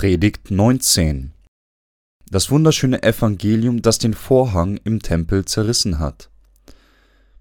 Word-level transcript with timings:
Predigt 0.00 0.50
19 0.50 1.32
Das 2.30 2.50
wunderschöne 2.50 3.02
Evangelium, 3.02 3.82
das 3.82 3.98
den 3.98 4.14
Vorhang 4.14 4.80
im 4.82 5.02
Tempel 5.02 5.44
zerrissen 5.44 5.98
hat. 5.98 6.30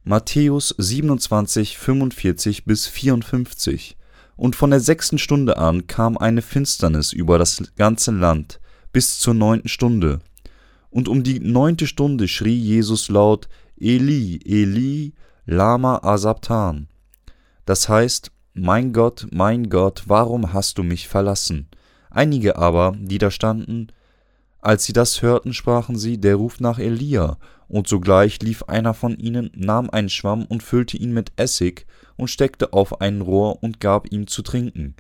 Matthäus 0.04 0.75
27, 0.77 1.77
45 1.77 2.66
bis 2.66 2.85
54 2.85 3.95
Und 4.35 4.57
von 4.57 4.71
der 4.71 4.81
sechsten 4.81 5.17
Stunde 5.17 5.57
an 5.57 5.88
kam 5.88 6.17
eine 6.17 6.41
Finsternis 6.41 7.13
über 7.13 7.39
das 7.39 7.63
ganze 7.77 8.11
Land 8.11 8.59
bis 8.91 9.20
zur 9.20 9.35
neunten 9.35 9.70
Stunde. 9.70 10.20
Und 10.89 11.07
um 11.07 11.23
die 11.23 11.39
neunte 11.39 11.88
Stunde 11.88 12.27
schrie 12.27 12.59
Jesus 12.59 13.07
laut, 13.07 13.48
Eli, 13.80 14.41
Eli, 14.44 15.13
lama 15.45 15.99
asabtan. 16.03 16.89
Das 17.66 17.88
heißt, 17.88 18.34
mein 18.53 18.91
Gott, 18.91 19.27
mein 19.31 19.70
Gott, 19.70 20.03
warum 20.07 20.52
hast 20.52 20.77
du 20.77 20.84
mich 20.84 21.07
verlassen? 21.07 21.70
Einige 22.09 22.58
aber, 22.58 22.95
die 22.98 23.18
da 23.18 23.31
standen, 23.31 23.88
als 24.62 24.84
sie 24.84 24.94
das 24.94 25.22
hörten, 25.22 25.54
sprachen 25.54 25.98
sie, 25.98 26.17
der 26.17 26.36
ruft 26.36 26.59
nach 26.59 26.80
Elia. 26.80 27.38
Und 27.67 27.88
sogleich 27.88 28.41
lief 28.41 28.63
einer 28.63 28.94
von 28.94 29.17
ihnen, 29.17 29.52
nahm 29.55 29.90
einen 29.90 30.09
Schwamm 30.09 30.45
und 30.45 30.64
füllte 30.64 30.98
ihn 30.98 31.14
mit 31.14 31.31
Essig 31.38 31.86
und 32.17 32.30
steckte 32.30 32.73
auf 32.73 33.00
ein 33.00 33.22
Rohr 33.22 33.64
und 33.64 33.80
gab 33.80 34.12
ihm 34.12 34.27
zu 34.27 34.41
trinken. 34.41 34.95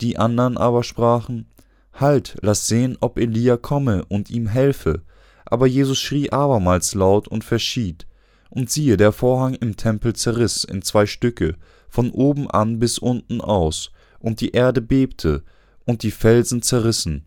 Die 0.00 0.18
anderen 0.18 0.58
aber 0.58 0.82
sprachen, 0.82 1.46
Halt, 1.94 2.36
lass 2.40 2.66
sehen, 2.66 2.96
ob 3.00 3.18
Elia 3.18 3.56
komme 3.56 4.04
und 4.06 4.30
ihm 4.30 4.46
helfe. 4.46 5.02
Aber 5.44 5.66
Jesus 5.66 5.98
schrie 5.98 6.30
abermals 6.30 6.94
laut 6.94 7.28
und 7.28 7.44
verschied. 7.44 8.06
Und 8.48 8.70
siehe, 8.70 8.96
der 8.96 9.12
Vorhang 9.12 9.54
im 9.54 9.76
Tempel 9.76 10.14
zerriss 10.14 10.64
in 10.64 10.82
zwei 10.82 11.06
Stücke, 11.06 11.56
von 11.88 12.10
oben 12.10 12.50
an 12.50 12.78
bis 12.78 12.98
unten 12.98 13.40
aus, 13.40 13.90
und 14.18 14.40
die 14.40 14.52
Erde 14.52 14.80
bebte, 14.80 15.42
und 15.90 16.04
die 16.04 16.12
Felsen 16.12 16.62
zerrissen. 16.62 17.26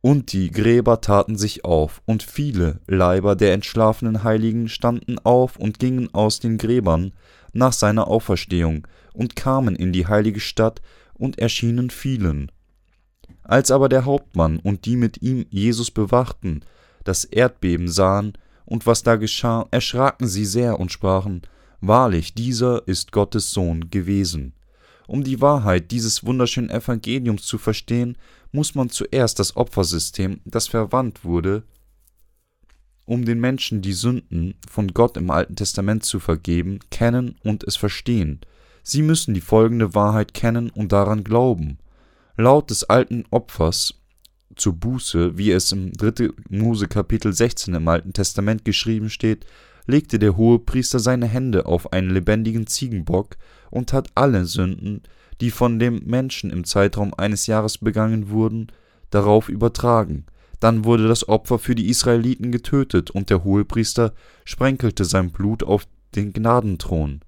Und 0.00 0.32
die 0.32 0.50
Gräber 0.50 1.00
taten 1.00 1.36
sich 1.38 1.64
auf, 1.64 2.02
und 2.06 2.24
viele 2.24 2.80
Leiber 2.88 3.36
der 3.36 3.52
entschlafenen 3.52 4.24
Heiligen 4.24 4.68
standen 4.68 5.20
auf 5.20 5.56
und 5.58 5.78
gingen 5.78 6.12
aus 6.12 6.40
den 6.40 6.58
Gräbern 6.58 7.12
nach 7.52 7.72
seiner 7.72 8.08
Auferstehung 8.08 8.88
und 9.14 9.36
kamen 9.36 9.76
in 9.76 9.92
die 9.92 10.08
heilige 10.08 10.40
Stadt 10.40 10.82
und 11.14 11.38
erschienen 11.38 11.90
vielen. 11.90 12.50
Als 13.44 13.70
aber 13.70 13.88
der 13.88 14.06
Hauptmann 14.06 14.58
und 14.58 14.84
die 14.84 14.96
mit 14.96 15.22
ihm 15.22 15.46
Jesus 15.50 15.92
bewachten, 15.92 16.64
das 17.04 17.24
Erdbeben 17.24 17.86
sahen 17.86 18.32
und 18.64 18.86
was 18.86 19.04
da 19.04 19.14
geschah, 19.14 19.68
erschraken 19.70 20.26
sie 20.26 20.46
sehr 20.46 20.80
und 20.80 20.90
sprachen, 20.90 21.42
Wahrlich, 21.80 22.34
dieser 22.34 22.86
ist 22.88 23.12
Gottes 23.12 23.52
Sohn 23.52 23.88
gewesen. 23.90 24.54
Um 25.12 25.24
die 25.24 25.42
Wahrheit 25.42 25.90
dieses 25.90 26.24
wunderschönen 26.24 26.70
Evangeliums 26.70 27.42
zu 27.42 27.58
verstehen, 27.58 28.16
muss 28.50 28.74
man 28.74 28.88
zuerst 28.88 29.38
das 29.38 29.56
Opfersystem, 29.58 30.40
das 30.46 30.68
verwandt 30.68 31.22
wurde, 31.22 31.64
um 33.04 33.26
den 33.26 33.38
Menschen 33.38 33.82
die 33.82 33.92
Sünden 33.92 34.54
von 34.66 34.88
Gott 34.94 35.18
im 35.18 35.30
Alten 35.30 35.54
Testament 35.54 36.02
zu 36.02 36.18
vergeben, 36.18 36.78
kennen 36.90 37.36
und 37.44 37.62
es 37.62 37.76
verstehen. 37.76 38.40
Sie 38.82 39.02
müssen 39.02 39.34
die 39.34 39.42
folgende 39.42 39.94
Wahrheit 39.94 40.32
kennen 40.32 40.70
und 40.70 40.92
daran 40.92 41.24
glauben. 41.24 41.76
Laut 42.38 42.70
des 42.70 42.84
alten 42.84 43.26
Opfers 43.30 44.00
zur 44.56 44.72
Buße, 44.72 45.36
wie 45.36 45.50
es 45.50 45.72
im 45.72 45.92
3. 45.92 46.30
Mose 46.48 46.88
Kapitel 46.88 47.34
16 47.34 47.74
im 47.74 47.86
Alten 47.86 48.14
Testament 48.14 48.64
geschrieben 48.64 49.10
steht, 49.10 49.44
legte 49.86 50.18
der 50.18 50.36
Hohepriester 50.36 50.98
seine 50.98 51.26
Hände 51.26 51.66
auf 51.66 51.92
einen 51.92 52.10
lebendigen 52.10 52.66
Ziegenbock 52.66 53.36
und 53.70 53.92
hat 53.92 54.10
alle 54.14 54.44
Sünden, 54.44 55.02
die 55.40 55.50
von 55.50 55.78
dem 55.78 56.02
Menschen 56.04 56.50
im 56.50 56.64
Zeitraum 56.64 57.14
eines 57.14 57.46
Jahres 57.46 57.78
begangen 57.78 58.30
wurden, 58.30 58.68
darauf 59.10 59.48
übertragen. 59.48 60.26
Dann 60.60 60.84
wurde 60.84 61.08
das 61.08 61.28
Opfer 61.28 61.58
für 61.58 61.74
die 61.74 61.88
Israeliten 61.88 62.52
getötet 62.52 63.10
und 63.10 63.30
der 63.30 63.42
Hohepriester 63.42 64.12
sprenkelte 64.44 65.04
sein 65.04 65.32
Blut 65.32 65.64
auf 65.64 65.88
den 66.14 66.32
Gnadenthron. 66.32 67.20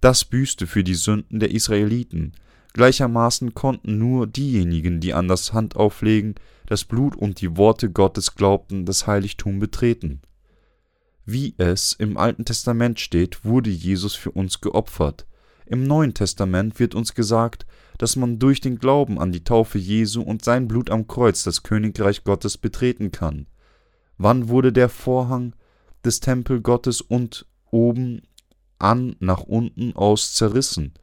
Das 0.00 0.24
büßte 0.24 0.68
für 0.68 0.84
die 0.84 0.94
Sünden 0.94 1.40
der 1.40 1.50
Israeliten. 1.50 2.32
Gleichermaßen 2.74 3.54
konnten 3.54 3.98
nur 3.98 4.28
diejenigen, 4.28 5.00
die 5.00 5.12
an 5.12 5.26
das 5.26 5.52
Handauflegen, 5.52 6.36
das 6.66 6.84
Blut 6.84 7.16
und 7.16 7.40
die 7.40 7.56
Worte 7.56 7.90
Gottes 7.90 8.36
glaubten, 8.36 8.84
das 8.84 9.08
Heiligtum 9.08 9.58
betreten. 9.58 10.20
Wie 11.30 11.54
es 11.58 11.92
im 11.92 12.16
Alten 12.16 12.46
Testament 12.46 13.00
steht, 13.00 13.44
wurde 13.44 13.68
Jesus 13.68 14.14
für 14.14 14.30
uns 14.30 14.62
geopfert. 14.62 15.26
Im 15.66 15.84
Neuen 15.84 16.14
Testament 16.14 16.80
wird 16.80 16.94
uns 16.94 17.12
gesagt, 17.12 17.66
dass 17.98 18.16
man 18.16 18.38
durch 18.38 18.62
den 18.62 18.78
Glauben 18.78 19.20
an 19.20 19.30
die 19.30 19.44
Taufe 19.44 19.76
Jesu 19.76 20.22
und 20.22 20.42
sein 20.42 20.68
Blut 20.68 20.88
am 20.88 21.06
Kreuz 21.06 21.44
das 21.44 21.62
Königreich 21.62 22.24
Gottes 22.24 22.56
betreten 22.56 23.10
kann. 23.10 23.46
Wann 24.16 24.48
wurde 24.48 24.72
der 24.72 24.88
Vorhang 24.88 25.54
des 26.02 26.20
Tempel 26.20 26.62
Gottes 26.62 27.02
und 27.02 27.44
oben 27.70 28.22
an 28.78 29.14
nach 29.18 29.42
unten 29.42 29.94
aus 29.94 30.32
zerrissen? 30.32 30.94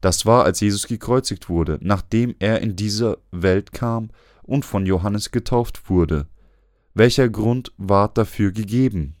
Das 0.00 0.26
war, 0.26 0.44
als 0.44 0.60
Jesus 0.60 0.86
gekreuzigt 0.86 1.48
wurde, 1.48 1.80
nachdem 1.82 2.36
er 2.38 2.60
in 2.60 2.76
diese 2.76 3.18
Welt 3.32 3.72
kam 3.72 4.10
und 4.44 4.64
von 4.64 4.86
Johannes 4.86 5.32
getauft 5.32 5.90
wurde. 5.90 6.28
Welcher 6.94 7.28
Grund 7.28 7.72
ward 7.78 8.16
dafür 8.16 8.52
gegeben? 8.52 9.16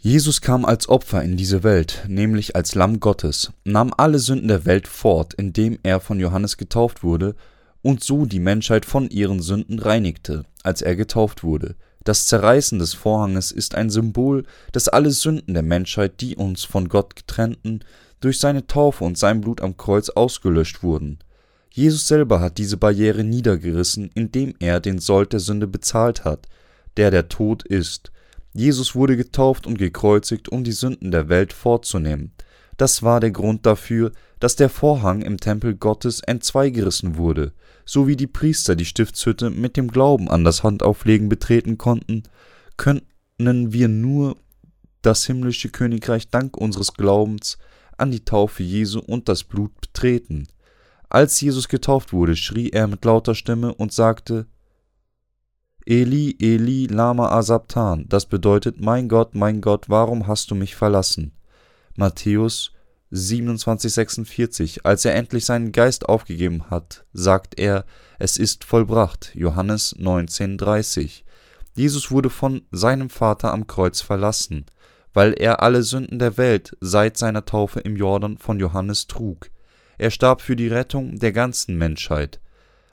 Jesus 0.00 0.40
kam 0.40 0.64
als 0.64 0.88
Opfer 0.88 1.24
in 1.24 1.36
diese 1.36 1.64
Welt, 1.64 2.04
nämlich 2.06 2.54
als 2.54 2.76
Lamm 2.76 3.00
Gottes, 3.00 3.52
nahm 3.64 3.92
alle 3.96 4.20
Sünden 4.20 4.46
der 4.46 4.64
Welt 4.64 4.86
fort, 4.86 5.34
indem 5.34 5.76
er 5.82 5.98
von 5.98 6.20
Johannes 6.20 6.56
getauft 6.56 7.02
wurde 7.02 7.34
und 7.82 8.04
so 8.04 8.24
die 8.24 8.38
Menschheit 8.38 8.84
von 8.84 9.10
ihren 9.10 9.42
Sünden 9.42 9.80
reinigte, 9.80 10.44
als 10.62 10.82
er 10.82 10.94
getauft 10.94 11.42
wurde. 11.42 11.74
Das 12.04 12.26
Zerreißen 12.26 12.78
des 12.78 12.94
Vorhanges 12.94 13.50
ist 13.50 13.74
ein 13.74 13.90
Symbol, 13.90 14.44
dass 14.70 14.86
alle 14.86 15.10
Sünden 15.10 15.54
der 15.54 15.64
Menschheit, 15.64 16.20
die 16.20 16.36
uns 16.36 16.62
von 16.62 16.88
Gott 16.88 17.16
getrennten, 17.16 17.80
durch 18.20 18.38
seine 18.38 18.68
Taufe 18.68 19.02
und 19.02 19.18
sein 19.18 19.40
Blut 19.40 19.60
am 19.60 19.76
Kreuz 19.76 20.10
ausgelöscht 20.10 20.84
wurden. 20.84 21.18
Jesus 21.70 22.06
selber 22.06 22.40
hat 22.40 22.58
diese 22.58 22.76
Barriere 22.76 23.24
niedergerissen, 23.24 24.12
indem 24.14 24.54
er 24.60 24.78
den 24.78 25.00
Sold 25.00 25.32
der 25.32 25.40
Sünde 25.40 25.66
bezahlt 25.66 26.24
hat, 26.24 26.46
der 26.96 27.10
der 27.10 27.28
Tod 27.28 27.64
ist, 27.64 28.12
Jesus 28.58 28.96
wurde 28.96 29.16
getauft 29.16 29.68
und 29.68 29.78
gekreuzigt, 29.78 30.48
um 30.48 30.64
die 30.64 30.72
Sünden 30.72 31.12
der 31.12 31.28
Welt 31.28 31.52
fortzunehmen. 31.52 32.32
Das 32.76 33.04
war 33.04 33.20
der 33.20 33.30
Grund 33.30 33.66
dafür, 33.66 34.10
dass 34.40 34.56
der 34.56 34.68
Vorhang 34.68 35.22
im 35.22 35.38
Tempel 35.38 35.76
Gottes 35.76 36.18
entzweigerissen 36.22 37.16
wurde, 37.16 37.52
so 37.84 38.08
wie 38.08 38.16
die 38.16 38.26
Priester 38.26 38.74
die 38.74 38.84
Stiftshütte 38.84 39.50
mit 39.50 39.76
dem 39.76 39.86
Glauben 39.86 40.28
an 40.28 40.42
das 40.42 40.64
Handauflegen 40.64 41.28
betreten 41.28 41.78
konnten, 41.78 42.24
können 42.76 43.72
wir 43.72 43.86
nur 43.86 44.36
das 45.02 45.24
himmlische 45.24 45.68
Königreich 45.68 46.28
dank 46.28 46.56
unseres 46.56 46.94
Glaubens 46.94 47.58
an 47.96 48.10
die 48.10 48.24
Taufe 48.24 48.64
Jesu 48.64 48.98
und 48.98 49.28
das 49.28 49.44
Blut 49.44 49.80
betreten. 49.80 50.48
Als 51.08 51.40
Jesus 51.40 51.68
getauft 51.68 52.12
wurde, 52.12 52.34
schrie 52.34 52.70
er 52.70 52.88
mit 52.88 53.04
lauter 53.04 53.36
Stimme 53.36 53.72
und 53.72 53.92
sagte 53.92 54.46
Eli, 55.86 56.36
Eli, 56.40 56.86
lama 56.86 57.28
asabtan, 57.30 58.06
das 58.08 58.26
bedeutet, 58.26 58.80
mein 58.80 59.08
Gott, 59.08 59.34
mein 59.34 59.60
Gott, 59.60 59.88
warum 59.88 60.26
hast 60.26 60.50
du 60.50 60.54
mich 60.54 60.76
verlassen? 60.76 61.32
Matthäus 61.96 62.72
27, 63.10 63.92
46. 63.92 64.86
Als 64.86 65.04
er 65.04 65.14
endlich 65.14 65.44
seinen 65.44 65.72
Geist 65.72 66.08
aufgegeben 66.08 66.70
hat, 66.70 67.04
sagt 67.12 67.58
er, 67.58 67.84
es 68.18 68.36
ist 68.36 68.64
vollbracht. 68.64 69.32
Johannes 69.34 69.94
19, 69.98 70.58
30. 70.58 71.24
Jesus 71.74 72.10
wurde 72.10 72.30
von 72.30 72.62
seinem 72.70 73.08
Vater 73.08 73.52
am 73.52 73.66
Kreuz 73.66 74.00
verlassen, 74.00 74.66
weil 75.14 75.32
er 75.32 75.62
alle 75.62 75.82
Sünden 75.82 76.18
der 76.18 76.36
Welt 76.36 76.76
seit 76.80 77.16
seiner 77.16 77.44
Taufe 77.44 77.80
im 77.80 77.96
Jordan 77.96 78.36
von 78.36 78.60
Johannes 78.60 79.06
trug. 79.06 79.50
Er 79.96 80.10
starb 80.10 80.42
für 80.42 80.56
die 80.56 80.68
Rettung 80.68 81.18
der 81.18 81.32
ganzen 81.32 81.76
Menschheit. 81.76 82.40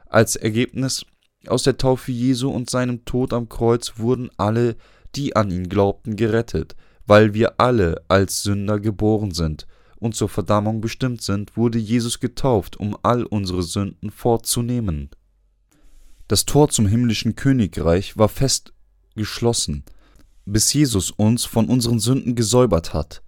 Als 0.08 0.36
Ergebnis 0.36 1.06
aus 1.50 1.64
der 1.64 1.78
Taufe 1.78 2.12
Jesu 2.12 2.50
und 2.50 2.70
seinem 2.70 3.06
Tod 3.06 3.34
am 3.34 3.50
Kreuz 3.50 3.94
wurden 3.98 4.30
alle, 4.38 4.76
die 5.16 5.36
an 5.36 5.52
ihn 5.52 5.70
glaubten, 5.70 6.16
gerettet. 6.16 6.76
Weil 7.08 7.34
wir 7.34 7.60
alle 7.60 8.02
als 8.08 8.44
Sünder 8.44 8.80
geboren 8.80 9.32
sind 9.32 9.68
und 9.98 10.16
zur 10.16 10.30
Verdammung 10.30 10.82
bestimmt 10.82 11.22
sind, 11.22 11.56
wurde 11.56 11.78
Jesus 11.78 12.20
getauft, 12.20 12.78
um 12.78 12.98
all 13.04 13.24
unsere 13.24 13.64
Sünden 13.64 14.12
fortzunehmen. 14.12 15.10
Das 16.28 16.46
Tor 16.46 16.70
zum 16.70 16.88
himmlischen 16.88 17.36
Königreich 17.36 18.18
war 18.18 18.30
fest 18.30 18.74
geschlossen, 19.16 19.84
bis 20.46 20.74
Jesus 20.74 21.12
uns 21.12 21.46
von 21.46 21.68
unseren 21.68 22.00
Sünden 22.00 22.36
gesäubert 22.36 22.94
hat. 22.94 23.22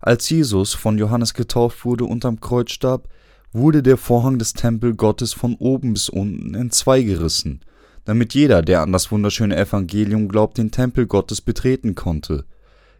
Als 0.00 0.28
Jesus 0.28 0.74
von 0.74 0.98
Johannes 0.98 1.32
getauft 1.32 1.84
wurde 1.84 2.04
und 2.04 2.24
am 2.24 2.40
Kreuz 2.40 2.72
starb, 2.72 3.08
wurde 3.52 3.82
der 3.82 3.96
Vorhang 3.96 4.38
des 4.38 4.54
Tempel 4.54 4.94
Gottes 4.94 5.32
von 5.32 5.56
oben 5.56 5.92
bis 5.92 6.08
unten 6.08 6.54
entzweigerissen, 6.54 7.60
damit 8.04 8.34
jeder, 8.34 8.62
der 8.62 8.80
an 8.80 8.92
das 8.92 9.12
wunderschöne 9.12 9.56
Evangelium 9.56 10.28
glaubt, 10.28 10.58
den 10.58 10.70
Tempel 10.70 11.06
Gottes 11.06 11.40
betreten 11.40 11.94
konnte. 11.94 12.44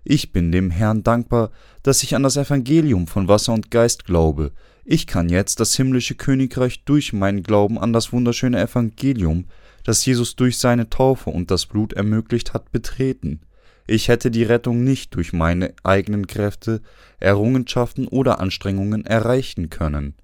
Ich 0.05 0.33
bin 0.33 0.53
dem 0.53 0.71
Herrn 0.71 1.03
dankbar, 1.03 1.51
dass 1.83 2.03
ich 2.03 2.15
an 2.15 2.23
das 2.23 2.37
Evangelium 2.37 3.07
von 3.07 3.29
Wasser 3.29 3.53
und 3.53 3.71
Geist 3.71 4.05
glaube. 4.05 4.53
Ich 4.85 5.07
kann 5.07 5.29
jetzt 5.29 5.61
das 5.61 5.75
himmlische 5.77 6.17
Königreich 6.17 6.85
durch 6.85 7.13
meinen 7.13 7.43
Glauben 7.43 7.79
an 7.79 7.93
das 7.93 8.13
wunderschöne 8.13 8.61
Evangelium, 8.61 9.47
das 9.85 10.05
Jesus 10.05 10.37
durch 10.37 10.59
seine 10.59 10.91
Taufe 10.91 11.31
und 11.31 11.51
das 11.51 11.67
Blut 11.67 11.93
ermöglicht 11.93 12.53
hat, 12.53 12.73
betreten. 12.73 13.41
Ich 13.87 14.09
hätte 14.09 14.31
die 14.31 14.45
Rettung 14.45 14.85
nicht 14.85 15.15
durch 15.15 15.33
meine 15.33 15.73
eigenen 15.83 16.27
Kräfte, 16.27 16.83
Errungenschaften 17.21 18.07
oder 18.07 18.41
Anstrengungen 18.41 19.05
erreichen 19.07 19.71
können. 19.71 20.15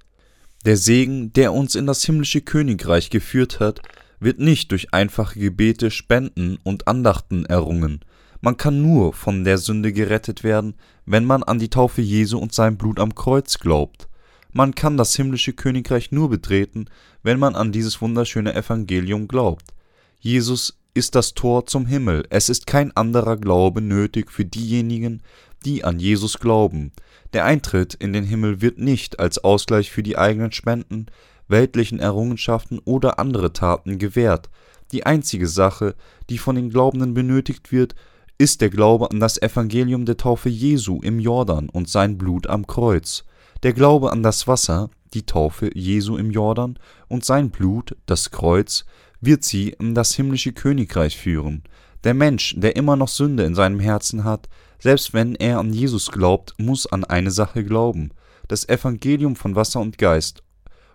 Der 0.69 0.76
Segen, 0.76 1.32
der 1.32 1.55
uns 1.55 1.75
in 1.76 1.87
das 1.87 2.05
himmlische 2.05 2.43
Königreich 2.43 3.09
geführt 3.09 3.59
hat, 3.59 3.81
wird 4.20 4.38
nicht 4.38 4.70
durch 4.70 4.93
einfache 4.93 5.38
Gebete, 5.38 5.91
Spenden 5.91 6.59
und 6.62 6.87
Andachten 6.87 7.47
errungen. 7.47 8.00
Man 8.43 8.59
kann 8.59 8.82
nur 8.82 9.15
von 9.15 9.44
der 9.44 9.56
Sünde 9.56 9.94
gerettet 9.94 10.44
werden, 10.44 10.75
wenn 11.06 11.25
man 11.25 11.43
an 11.43 11.59
die 11.59 11.70
Taufe 11.70 12.03
Jesu 12.03 12.37
und 12.37 12.53
sein 12.53 12.76
Blut 12.76 13.00
am 13.00 13.15
Kreuz 13.15 13.59
glaubt. 13.59 14.11
Man 14.53 14.75
kann 14.75 14.99
das 14.99 15.17
himmlische 15.17 15.55
Königreich 15.55 16.12
nur 16.12 16.29
betreten, 16.29 16.85
wenn 17.23 17.38
man 17.38 17.55
an 17.55 17.73
dieses 17.73 18.03
wunderschöne 18.03 18.55
Evangelium 18.55 19.26
glaubt. 19.26 19.73
Jesus 20.20 20.78
ist 20.94 21.14
das 21.14 21.35
Tor 21.35 21.67
zum 21.67 21.87
Himmel. 21.87 22.25
Es 22.31 22.49
ist 22.49 22.67
kein 22.67 22.96
anderer 22.96 23.37
Glaube 23.37 23.81
nötig 23.81 24.31
für 24.31 24.44
diejenigen, 24.44 25.23
die 25.64 25.85
an 25.85 25.99
Jesus 25.99 26.38
glauben. 26.38 26.93
Der 27.32 27.44
Eintritt 27.44 27.94
in 27.94 28.12
den 28.12 28.25
Himmel 28.25 28.61
wird 28.61 28.79
nicht 28.79 29.20
als 29.20 29.38
Ausgleich 29.38 29.90
für 29.90 30.02
die 30.02 30.17
eigenen 30.19 30.52
Spenden, 30.52 31.06
weltlichen 31.49 32.00
Errungenschaften 32.00 32.79
oder 32.85 33.19
andere 33.19 33.52
Taten 33.52 33.99
gewährt. 33.99 34.49
Die 34.93 35.05
einzige 35.05 35.46
Sache, 35.46 35.94
die 36.31 36.38
von 36.38 36.56
den 36.56 36.70
Glaubenden 36.70 37.14
benötigt 37.14 37.73
wird, 37.73 37.94
ist 38.38 38.61
der 38.61 38.70
Glaube 38.70 39.11
an 39.11 39.20
das 39.20 39.41
Evangelium 39.41 40.06
der 40.06 40.17
Taufe 40.17 40.49
Jesu 40.49 41.00
im 41.02 41.19
Jordan 41.19 41.69
und 41.69 41.88
sein 41.88 42.17
Blut 42.17 42.46
am 42.46 42.67
Kreuz. 42.67 43.25
Der 43.62 43.73
Glaube 43.73 44.12
an 44.12 44.23
das 44.23 44.46
Wasser, 44.46 44.91
die 45.12 45.26
Taufe 45.26 45.70
Jesu 45.75 46.17
im 46.17 46.31
Jordan 46.31 46.79
und 47.08 47.25
sein 47.25 47.50
Blut, 47.50 47.96
das 48.06 48.31
Kreuz, 48.31 48.84
wird 49.20 49.44
sie 49.44 49.70
in 49.70 49.94
das 49.94 50.15
himmlische 50.15 50.53
Königreich 50.53 51.17
führen. 51.17 51.62
Der 52.05 52.15
Mensch, 52.15 52.55
der 52.56 52.76
immer 52.76 52.97
noch 52.97 53.09
Sünde 53.09 53.44
in 53.44 53.55
seinem 53.55 53.81
Herzen 53.81 54.25
hat, 54.25 54.49
selbst 54.79 55.12
wenn 55.12 55.35
er 55.35 55.59
an 55.59 55.73
Jesus 55.73 56.11
glaubt, 56.11 56.55
muss 56.59 56.87
an 56.87 57.05
eine 57.05 57.31
Sache 57.31 57.65
glauben, 57.65 58.11
das 58.47 58.69
Evangelium 58.69 59.37
von 59.37 59.56
Wasser 59.56 59.81
und 59.81 59.99
Geist, 59.99 60.43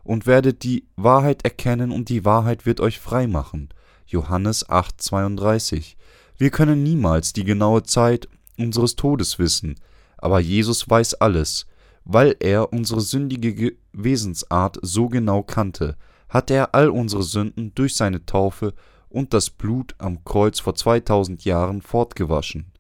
und 0.03 0.25
werdet 0.25 0.63
die 0.63 0.85
Wahrheit 0.95 1.43
erkennen 1.43 1.91
und 1.91 2.09
die 2.09 2.25
Wahrheit 2.25 2.65
wird 2.65 2.79
euch 2.79 2.99
frei 2.99 3.27
machen. 3.27 3.69
Johannes 4.05 4.67
8,32. 4.67 5.95
Wir 6.37 6.49
können 6.49 6.83
niemals 6.83 7.33
die 7.33 7.43
genaue 7.43 7.83
Zeit 7.83 8.27
unseres 8.57 8.95
Todes 8.95 9.39
wissen, 9.39 9.75
aber 10.17 10.39
Jesus 10.39 10.89
weiß 10.89 11.15
alles. 11.15 11.67
Weil 12.05 12.35
er 12.39 12.73
unsere 12.73 12.99
sündige 12.99 13.77
Wesensart 13.93 14.77
so 14.81 15.07
genau 15.07 15.41
kannte, 15.41 15.95
hat 16.33 16.49
er 16.49 16.73
all 16.73 16.89
unsere 16.89 17.21
Sünden 17.21 17.73
durch 17.75 17.95
seine 17.95 18.25
Taufe 18.25 18.73
und 19.07 19.35
das 19.35 19.51
Blut 19.51 19.93
am 19.99 20.25
Kreuz 20.25 20.59
vor 20.59 20.73
2000 20.73 21.45
Jahren 21.45 21.83
fortgewaschen. 21.83 22.71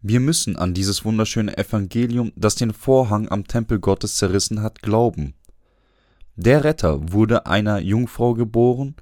Wir 0.00 0.18
müssen 0.18 0.56
an 0.56 0.72
dieses 0.72 1.04
wunderschöne 1.04 1.58
Evangelium, 1.58 2.32
das 2.34 2.54
den 2.54 2.72
Vorhang 2.72 3.28
am 3.28 3.46
Tempel 3.46 3.78
Gottes 3.78 4.14
zerrissen 4.14 4.62
hat, 4.62 4.80
glauben. 4.80 5.34
Der 6.34 6.64
Retter 6.64 7.12
wurde 7.12 7.44
einer 7.44 7.80
Jungfrau 7.80 8.32
geboren, 8.32 8.94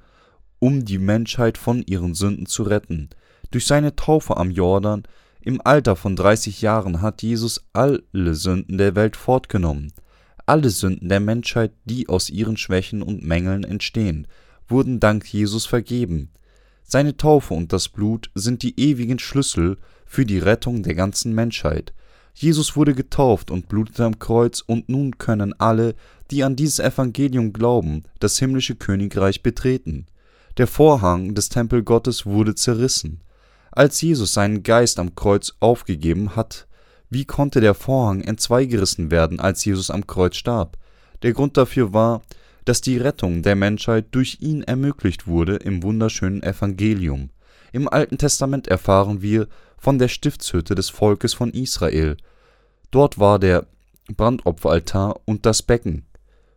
um 0.58 0.84
die 0.84 0.98
Menschheit 0.98 1.58
von 1.58 1.82
ihren 1.82 2.14
Sünden 2.14 2.46
zu 2.46 2.64
retten. 2.64 3.10
Durch 3.52 3.66
seine 3.66 3.94
Taufe 3.94 4.36
am 4.36 4.50
Jordan 4.50 5.04
im 5.40 5.60
Alter 5.62 5.94
von 5.94 6.16
30 6.16 6.60
Jahren 6.60 7.02
hat 7.02 7.22
Jesus 7.22 7.68
alle 7.72 8.34
Sünden 8.34 8.78
der 8.78 8.96
Welt 8.96 9.14
fortgenommen. 9.14 9.92
Alle 10.46 10.70
Sünden 10.70 11.08
der 11.08 11.18
Menschheit, 11.18 11.72
die 11.84 12.08
aus 12.08 12.30
ihren 12.30 12.56
Schwächen 12.56 13.02
und 13.02 13.24
Mängeln 13.24 13.64
entstehen, 13.64 14.28
wurden 14.68 15.00
dank 15.00 15.26
Jesus 15.32 15.66
vergeben. 15.66 16.30
Seine 16.84 17.16
Taufe 17.16 17.52
und 17.52 17.72
das 17.72 17.88
Blut 17.88 18.30
sind 18.36 18.62
die 18.62 18.78
ewigen 18.78 19.18
Schlüssel 19.18 19.76
für 20.06 20.24
die 20.24 20.38
Rettung 20.38 20.84
der 20.84 20.94
ganzen 20.94 21.34
Menschheit. 21.34 21.92
Jesus 22.32 22.76
wurde 22.76 22.94
getauft 22.94 23.50
und 23.50 23.66
blutete 23.66 24.04
am 24.04 24.20
Kreuz, 24.20 24.60
und 24.60 24.88
nun 24.88 25.18
können 25.18 25.52
alle, 25.58 25.96
die 26.30 26.44
an 26.44 26.54
dieses 26.54 26.78
Evangelium 26.78 27.52
glauben, 27.52 28.04
das 28.20 28.38
himmlische 28.38 28.76
Königreich 28.76 29.42
betreten. 29.42 30.06
Der 30.58 30.68
Vorhang 30.68 31.34
des 31.34 31.48
Tempel 31.48 31.82
Gottes 31.82 32.24
wurde 32.24 32.54
zerrissen. 32.54 33.20
Als 33.72 34.00
Jesus 34.00 34.32
seinen 34.32 34.62
Geist 34.62 35.00
am 35.00 35.16
Kreuz 35.16 35.54
aufgegeben 35.58 36.36
hat, 36.36 36.68
wie 37.10 37.24
konnte 37.24 37.60
der 37.60 37.74
Vorhang 37.74 38.20
entzweigerissen 38.20 39.10
werden, 39.10 39.40
als 39.40 39.64
Jesus 39.64 39.90
am 39.90 40.06
Kreuz 40.06 40.36
starb? 40.36 40.76
Der 41.22 41.32
Grund 41.32 41.56
dafür 41.56 41.92
war, 41.92 42.22
dass 42.64 42.80
die 42.80 42.98
Rettung 42.98 43.42
der 43.42 43.54
Menschheit 43.54 44.06
durch 44.10 44.38
ihn 44.40 44.62
ermöglicht 44.62 45.26
wurde 45.26 45.56
im 45.56 45.82
wunderschönen 45.82 46.42
Evangelium. 46.42 47.30
Im 47.72 47.88
Alten 47.88 48.18
Testament 48.18 48.66
erfahren 48.68 49.22
wir 49.22 49.46
von 49.78 49.98
der 49.98 50.08
Stiftshütte 50.08 50.74
des 50.74 50.88
Volkes 50.88 51.34
von 51.34 51.50
Israel. 51.52 52.16
Dort 52.90 53.18
war 53.18 53.38
der 53.38 53.66
Brandopferaltar 54.14 55.20
und 55.24 55.46
das 55.46 55.62
Becken. 55.62 56.06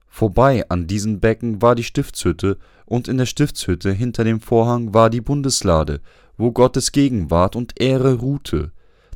Vorbei 0.08 0.68
an 0.70 0.88
diesen 0.88 1.20
Becken 1.20 1.62
war 1.62 1.76
die 1.76 1.84
Stiftshütte, 1.84 2.58
und 2.86 3.08
in 3.08 3.18
der 3.18 3.28
Stiftshütte 3.28 3.92
hinter 3.92 4.24
dem 4.24 4.42
Vorhang 4.42 4.96
war 4.96 5.12
die 5.12 5.22
Bundeslade, 5.22 6.02
wo 6.38 6.52
Gottes 6.52 6.92
Gegenwart 6.92 7.56
und 7.56 7.80
Ehre 7.80 8.16
ruhte. 8.16 8.72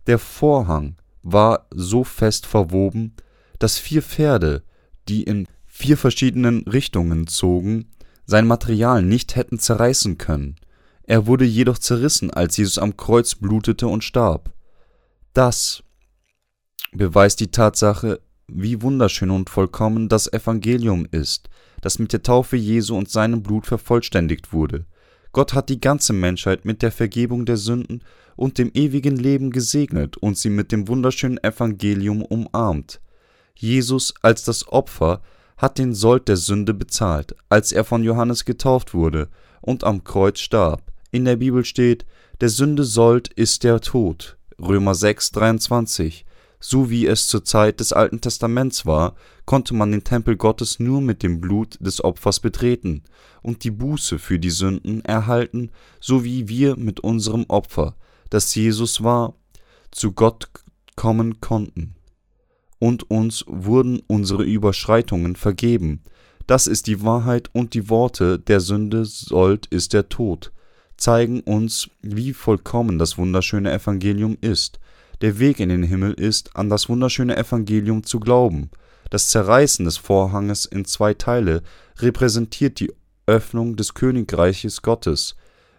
Der 0.05 0.19
Vorhang 0.19 0.95
war 1.23 1.67
so 1.71 2.03
fest 2.03 2.45
verwoben, 2.45 3.15
dass 3.59 3.79
vier 3.79 4.01
Pferde, 4.01 4.63
die 5.07 5.23
in 5.23 5.47
vier 5.65 5.97
verschiedenen 5.97 6.63
Richtungen 6.63 7.27
zogen, 7.27 7.89
sein 8.25 8.45
Material 8.45 9.01
nicht 9.01 9.35
hätten 9.35 9.57
zerreißen 9.57 10.17
können. 10.17 10.57
Er 11.03 11.25
wurde 11.27 11.45
jedoch 11.45 11.77
zerrissen, 11.77 12.31
als 12.31 12.57
Jesus 12.57 12.77
am 12.77 12.95
Kreuz 12.95 13.35
blutete 13.35 13.87
und 13.87 14.03
starb. 14.03 14.53
Das 15.33 15.83
beweist 16.93 17.39
die 17.39 17.51
Tatsache, 17.51 18.21
wie 18.47 18.81
wunderschön 18.81 19.31
und 19.31 19.49
vollkommen 19.49 20.09
das 20.09 20.31
Evangelium 20.31 21.07
ist, 21.11 21.49
das 21.81 21.99
mit 21.99 22.13
der 22.13 22.23
Taufe 22.23 22.55
Jesu 22.55 22.95
und 22.95 23.09
seinem 23.09 23.41
Blut 23.41 23.65
vervollständigt 23.65 24.53
wurde. 24.53 24.85
Gott 25.33 25.55
hat 25.55 25.69
die 25.69 25.81
ganze 25.81 26.13
Menschheit 26.13 26.63
mit 26.63 26.83
der 26.83 26.91
Vergebung 26.91 27.45
der 27.45 27.57
Sünden 27.57 28.03
und 28.35 28.59
dem 28.59 28.71
ewigen 28.73 29.17
Leben 29.17 29.49
gesegnet 29.49 30.15
und 30.15 30.37
sie 30.37 30.49
mit 30.49 30.71
dem 30.71 30.87
wunderschönen 30.87 31.43
Evangelium 31.43 32.21
umarmt. 32.21 33.01
Jesus 33.55 34.13
als 34.21 34.43
das 34.43 34.67
Opfer 34.67 35.21
hat 35.57 35.79
den 35.79 35.93
Sold 35.93 36.27
der 36.27 36.37
Sünde 36.37 36.73
bezahlt, 36.73 37.35
als 37.49 37.71
er 37.71 37.83
von 37.83 38.03
Johannes 38.03 38.45
getauft 38.45 38.93
wurde 38.93 39.27
und 39.61 39.83
am 39.83 40.03
Kreuz 40.03 40.39
starb. 40.39 40.91
In 41.11 41.25
der 41.25 41.37
Bibel 41.37 41.65
steht, 41.65 42.05
der 42.39 42.49
Sünde 42.49 42.83
Sold 42.83 43.31
ist 43.33 43.63
der 43.63 43.81
Tod. 43.81 44.37
Römer 44.59 44.93
6, 44.93 45.31
23. 45.31 46.25
So 46.65 46.89
wie 46.89 47.07
es 47.07 47.27
zur 47.27 47.43
Zeit 47.43 47.81
des 47.81 47.91
Alten 47.91 48.21
Testaments 48.21 48.85
war, 48.85 49.15
konnte 49.43 49.73
man 49.73 49.91
den 49.91 50.05
Tempel 50.05 50.37
Gottes 50.37 50.79
nur 50.79 51.01
mit 51.01 51.21
dem 51.21 51.41
Blut 51.41 51.77
des 51.81 52.01
Opfers 52.01 52.39
betreten 52.39 53.03
und 53.41 53.65
die 53.65 53.69
Buße 53.69 54.17
für 54.17 54.39
die 54.39 54.49
Sünden 54.49 55.03
erhalten, 55.03 55.71
so 55.99 56.23
wie 56.23 56.47
wir 56.47 56.77
mit 56.77 57.01
unserem 57.01 57.43
Opfer, 57.49 57.97
das 58.29 58.55
Jesus 58.55 59.03
war, 59.03 59.33
zu 59.91 60.13
Gott 60.13 60.47
kommen 60.95 61.41
konnten. 61.41 61.95
Und 62.79 63.11
uns 63.11 63.43
wurden 63.45 64.01
unsere 64.07 64.43
Überschreitungen 64.43 65.35
vergeben. 65.35 66.01
Das 66.47 66.67
ist 66.67 66.87
die 66.87 67.03
Wahrheit 67.03 67.49
und 67.51 67.73
die 67.73 67.89
Worte 67.89 68.39
der 68.39 68.61
Sünde 68.61 69.03
sollt 69.03 69.65
ist 69.65 69.91
der 69.91 70.07
Tod, 70.07 70.53
zeigen 70.95 71.41
uns, 71.41 71.89
wie 72.01 72.31
vollkommen 72.31 72.99
das 72.99 73.17
wunderschöne 73.17 73.69
Evangelium 73.69 74.37
ist 74.39 74.79
der 75.23 75.39
Weg 75.39 75.61
in 75.61 75.69
den 75.69 75.83
Himmel 75.83 76.13
ist, 76.13 76.53
an 76.53 76.69
das 76.69 76.89
wunderschöne 76.89 77.37
Evangelium 77.37 78.03
zu 78.03 78.19
glauben. 78.19 78.69
Das 79.09 79.29
Zerreißen 79.29 79.85
des 79.85 79.95
Vorhanges 79.95 80.65
in 80.65 80.83
zwei 80.83 81.13
Teile 81.13 81.63
repräsentiert 81.99 82.81
die 82.81 82.91
Öffnung 83.25 83.77
des 83.77 83.93
Königreiches 83.93 84.81
Gottes. 84.81 85.37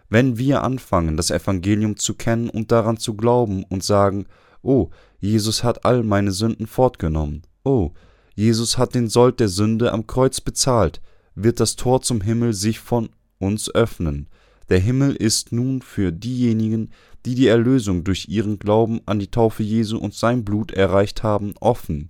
Wenn 0.09 0.39
wir 0.39 0.63
anfangen, 0.63 1.15
das 1.15 1.29
Evangelium 1.29 1.95
zu 1.95 2.15
kennen 2.15 2.49
und 2.49 2.71
daran 2.71 2.97
zu 2.97 3.13
glauben 3.13 3.63
und 3.65 3.83
sagen, 3.83 4.25
oh, 4.63 4.89
Jesus 5.19 5.63
hat 5.63 5.85
all 5.85 6.01
meine 6.01 6.31
Sünden 6.31 6.65
fortgenommen, 6.65 7.43
oh, 7.63 7.91
Jesus 8.33 8.79
hat 8.79 8.95
den 8.95 9.09
Sold 9.09 9.39
der 9.39 9.49
Sünde 9.49 9.91
am 9.91 10.07
Kreuz 10.07 10.41
bezahlt, 10.41 11.01
wird 11.35 11.59
das 11.59 11.75
Tor 11.75 12.01
zum 12.01 12.21
Himmel 12.21 12.53
sich 12.53 12.79
von 12.79 13.09
uns 13.37 13.69
öffnen. 13.75 14.27
Der 14.69 14.79
Himmel 14.79 15.15
ist 15.15 15.51
nun 15.51 15.81
für 15.81 16.11
diejenigen, 16.11 16.89
die 17.25 17.35
die 17.35 17.47
Erlösung 17.47 18.03
durch 18.03 18.27
ihren 18.29 18.57
Glauben 18.59 19.01
an 19.05 19.19
die 19.19 19.29
Taufe 19.29 19.63
Jesu 19.63 19.97
und 19.97 20.13
sein 20.13 20.43
Blut 20.43 20.71
erreicht 20.71 21.23
haben, 21.23 21.53
offen. 21.59 22.07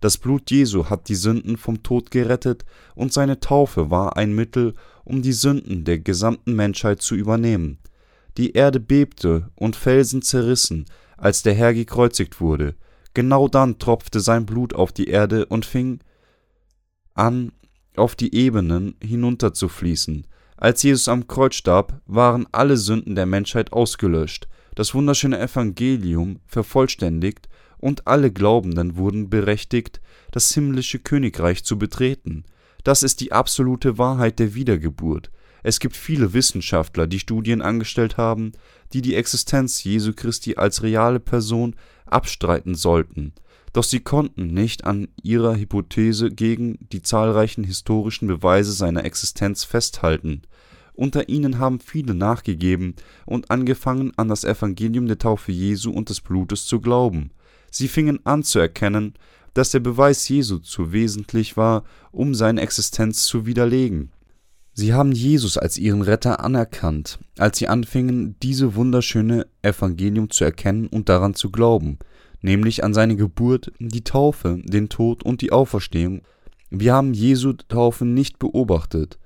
Das 0.00 0.18
Blut 0.18 0.50
Jesu 0.50 0.86
hat 0.86 1.08
die 1.08 1.14
Sünden 1.14 1.56
vom 1.56 1.82
Tod 1.82 2.10
gerettet, 2.10 2.64
und 2.94 3.12
seine 3.12 3.40
Taufe 3.40 3.90
war 3.90 4.16
ein 4.16 4.34
Mittel, 4.34 4.74
um 5.04 5.22
die 5.22 5.32
Sünden 5.32 5.84
der 5.84 5.98
gesamten 5.98 6.54
Menschheit 6.54 7.02
zu 7.02 7.14
übernehmen. 7.14 7.78
Die 8.36 8.52
Erde 8.52 8.80
bebte 8.80 9.50
und 9.54 9.76
Felsen 9.76 10.22
zerrissen, 10.22 10.84
als 11.16 11.42
der 11.42 11.54
Herr 11.54 11.72
gekreuzigt 11.72 12.40
wurde. 12.40 12.74
Genau 13.14 13.48
dann 13.48 13.78
tropfte 13.78 14.20
sein 14.20 14.44
Blut 14.44 14.74
auf 14.74 14.92
die 14.92 15.06
Erde 15.06 15.46
und 15.46 15.64
fing 15.64 16.00
an, 17.14 17.52
auf 17.96 18.14
die 18.14 18.34
Ebenen 18.34 18.96
hinunterzufließen. 19.02 20.26
Als 20.56 20.82
Jesus 20.82 21.08
am 21.08 21.26
Kreuz 21.26 21.54
starb, 21.54 22.00
waren 22.06 22.46
alle 22.50 22.78
Sünden 22.78 23.14
der 23.14 23.26
Menschheit 23.26 23.72
ausgelöscht, 23.72 24.48
das 24.74 24.94
wunderschöne 24.94 25.38
Evangelium 25.38 26.40
vervollständigt 26.46 27.48
und 27.78 28.06
alle 28.06 28.32
Glaubenden 28.32 28.96
wurden 28.96 29.28
berechtigt, 29.28 30.00
das 30.32 30.52
himmlische 30.54 30.98
Königreich 30.98 31.64
zu 31.64 31.78
betreten. 31.78 32.44
Das 32.84 33.02
ist 33.02 33.20
die 33.20 33.32
absolute 33.32 33.98
Wahrheit 33.98 34.38
der 34.38 34.54
Wiedergeburt. 34.54 35.30
Es 35.62 35.80
gibt 35.80 35.96
viele 35.96 36.32
Wissenschaftler, 36.32 37.06
die 37.06 37.18
Studien 37.18 37.60
angestellt 37.60 38.16
haben, 38.16 38.52
die 38.92 39.02
die 39.02 39.16
Existenz 39.16 39.84
Jesu 39.84 40.12
Christi 40.14 40.56
als 40.56 40.82
reale 40.82 41.20
Person 41.20 41.74
abstreiten 42.06 42.74
sollten, 42.74 43.32
doch 43.76 43.84
sie 43.84 44.00
konnten 44.00 44.46
nicht 44.46 44.84
an 44.84 45.08
ihrer 45.22 45.54
Hypothese 45.54 46.30
gegen 46.30 46.78
die 46.92 47.02
zahlreichen 47.02 47.62
historischen 47.62 48.26
Beweise 48.26 48.72
seiner 48.72 49.04
Existenz 49.04 49.64
festhalten. 49.64 50.40
Unter 50.94 51.28
ihnen 51.28 51.58
haben 51.58 51.78
viele 51.80 52.14
nachgegeben 52.14 52.94
und 53.26 53.50
angefangen 53.50 54.12
an 54.16 54.28
das 54.28 54.44
Evangelium 54.44 55.06
der 55.06 55.18
Taufe 55.18 55.52
Jesu 55.52 55.90
und 55.90 56.08
des 56.08 56.22
Blutes 56.22 56.64
zu 56.64 56.80
glauben. 56.80 57.32
Sie 57.70 57.86
fingen 57.86 58.24
an 58.24 58.44
zu 58.44 58.60
erkennen, 58.60 59.12
dass 59.52 59.72
der 59.72 59.80
Beweis 59.80 60.26
Jesu 60.26 60.56
zu 60.56 60.92
wesentlich 60.92 61.58
war, 61.58 61.84
um 62.12 62.34
seine 62.34 62.62
Existenz 62.62 63.26
zu 63.26 63.44
widerlegen. 63.44 64.10
Sie 64.72 64.94
haben 64.94 65.12
Jesus 65.12 65.58
als 65.58 65.76
ihren 65.76 66.00
Retter 66.00 66.40
anerkannt, 66.40 67.18
als 67.36 67.58
sie 67.58 67.68
anfingen, 67.68 68.36
diese 68.42 68.74
wunderschöne 68.74 69.46
Evangelium 69.60 70.30
zu 70.30 70.44
erkennen 70.44 70.86
und 70.86 71.10
daran 71.10 71.34
zu 71.34 71.50
glauben, 71.50 71.98
nämlich 72.40 72.84
an 72.84 72.94
seine 72.94 73.16
Geburt, 73.16 73.72
die 73.78 74.04
Taufe, 74.04 74.60
den 74.64 74.88
Tod 74.88 75.22
und 75.22 75.40
die 75.40 75.52
Auferstehung. 75.52 76.22
Wir 76.70 76.94
haben 76.94 77.14
Jesu 77.14 77.52
Taufe 77.52 78.04
nicht 78.04 78.38
beobachtet. 78.38 79.18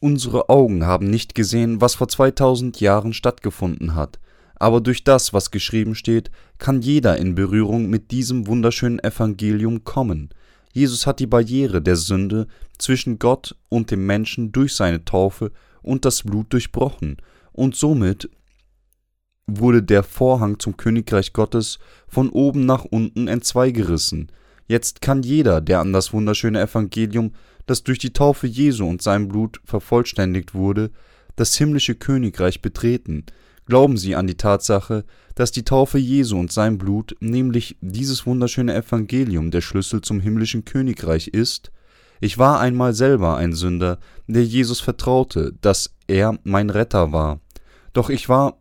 Unsere 0.00 0.48
Augen 0.48 0.84
haben 0.84 1.08
nicht 1.08 1.34
gesehen, 1.34 1.80
was 1.80 1.94
vor 1.94 2.08
2000 2.08 2.80
Jahren 2.80 3.12
stattgefunden 3.12 3.94
hat, 3.94 4.18
aber 4.56 4.80
durch 4.80 5.02
das, 5.02 5.32
was 5.32 5.50
geschrieben 5.50 5.94
steht, 5.94 6.30
kann 6.58 6.82
jeder 6.82 7.16
in 7.16 7.34
Berührung 7.34 7.88
mit 7.88 8.10
diesem 8.10 8.46
wunderschönen 8.46 8.98
Evangelium 8.98 9.84
kommen. 9.84 10.30
Jesus 10.72 11.06
hat 11.06 11.20
die 11.20 11.26
Barriere 11.26 11.80
der 11.80 11.96
Sünde 11.96 12.48
zwischen 12.78 13.18
Gott 13.18 13.56
und 13.68 13.90
dem 13.90 14.06
Menschen 14.06 14.52
durch 14.52 14.74
seine 14.74 15.04
Taufe 15.04 15.52
und 15.82 16.04
das 16.04 16.22
Blut 16.22 16.52
durchbrochen, 16.52 17.16
und 17.52 17.76
somit 17.76 18.28
wurde 19.46 19.82
der 19.82 20.02
Vorhang 20.02 20.58
zum 20.58 20.76
Königreich 20.76 21.32
Gottes 21.32 21.78
von 22.08 22.30
oben 22.30 22.66
nach 22.66 22.84
unten 22.84 23.28
entzweigerissen. 23.28 24.32
Jetzt 24.66 25.00
kann 25.00 25.22
jeder, 25.22 25.60
der 25.60 25.80
an 25.80 25.92
das 25.92 26.12
wunderschöne 26.12 26.60
Evangelium, 26.60 27.32
das 27.66 27.82
durch 27.82 27.98
die 27.98 28.12
Taufe 28.12 28.46
Jesu 28.46 28.86
und 28.86 29.02
sein 29.02 29.28
Blut 29.28 29.60
vervollständigt 29.64 30.54
wurde, 30.54 30.90
das 31.36 31.54
himmlische 31.54 31.94
Königreich 31.94 32.62
betreten, 32.62 33.26
Glauben 33.66 33.96
Sie 33.96 34.14
an 34.14 34.26
die 34.26 34.36
Tatsache, 34.36 35.04
dass 35.34 35.50
die 35.50 35.64
Taufe 35.64 35.98
Jesu 35.98 36.38
und 36.38 36.52
sein 36.52 36.76
Blut, 36.76 37.16
nämlich 37.20 37.76
dieses 37.80 38.26
wunderschöne 38.26 38.74
Evangelium, 38.74 39.50
der 39.50 39.62
Schlüssel 39.62 40.02
zum 40.02 40.20
himmlischen 40.20 40.64
Königreich 40.64 41.28
ist? 41.28 41.72
Ich 42.20 42.36
war 42.36 42.60
einmal 42.60 42.94
selber 42.94 43.36
ein 43.36 43.54
Sünder, 43.54 43.98
der 44.26 44.44
Jesus 44.44 44.80
vertraute, 44.80 45.54
dass 45.62 45.94
er 46.06 46.38
mein 46.44 46.70
Retter 46.70 47.12
war. 47.12 47.40
Doch 47.94 48.10
ich 48.10 48.28
war 48.28 48.58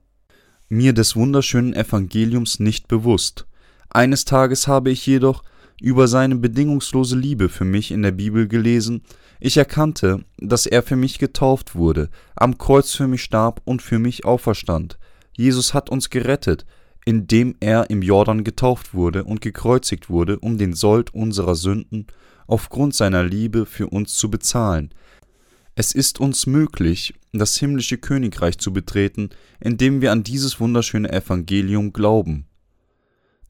mir 0.73 0.93
des 0.93 1.15
wunderschönen 1.15 1.73
Evangeliums 1.73 2.59
nicht 2.59 2.87
bewusst. 2.87 3.45
Eines 3.89 4.25
Tages 4.25 4.67
habe 4.67 4.91
ich 4.91 5.05
jedoch 5.05 5.43
über 5.81 6.07
seine 6.07 6.35
bedingungslose 6.35 7.17
Liebe 7.17 7.49
für 7.49 7.65
mich 7.65 7.91
in 7.91 8.01
der 8.01 8.11
Bibel 8.11 8.47
gelesen 8.47 9.03
ich 9.45 9.57
erkannte, 9.57 10.23
dass 10.37 10.65
er 10.65 10.83
für 10.83 10.95
mich 10.95 11.19
getauft 11.19 11.75
wurde, 11.75 12.09
am 12.33 12.57
Kreuz 12.57 12.93
für 12.93 13.09
mich 13.09 13.23
starb 13.23 13.61
und 13.65 13.81
für 13.81 13.99
mich 13.99 14.23
auferstand. 14.23 14.97
Jesus 15.33 15.73
hat 15.73 15.89
uns 15.89 16.09
gerettet, 16.09 16.65
indem 17.03 17.53
er 17.59 17.89
im 17.89 18.01
Jordan 18.01 18.45
getauft 18.45 18.93
wurde 18.93 19.25
und 19.25 19.41
gekreuzigt 19.41 20.09
wurde, 20.09 20.39
um 20.39 20.57
den 20.57 20.71
Sold 20.71 21.13
unserer 21.13 21.55
Sünden 21.55 22.07
aufgrund 22.47 22.95
seiner 22.95 23.25
Liebe 23.25 23.65
für 23.65 23.87
uns 23.87 24.15
zu 24.15 24.31
bezahlen. 24.31 24.91
Es 25.75 25.91
ist 25.91 26.19
uns 26.19 26.45
möglich, 26.45 27.15
das 27.31 27.57
himmlische 27.57 27.97
Königreich 27.97 28.59
zu 28.59 28.71
betreten, 28.71 29.31
indem 29.59 30.01
wir 30.01 30.11
an 30.11 30.23
dieses 30.23 30.59
wunderschöne 30.59 31.11
Evangelium 31.11 31.93
glauben. 31.93 32.45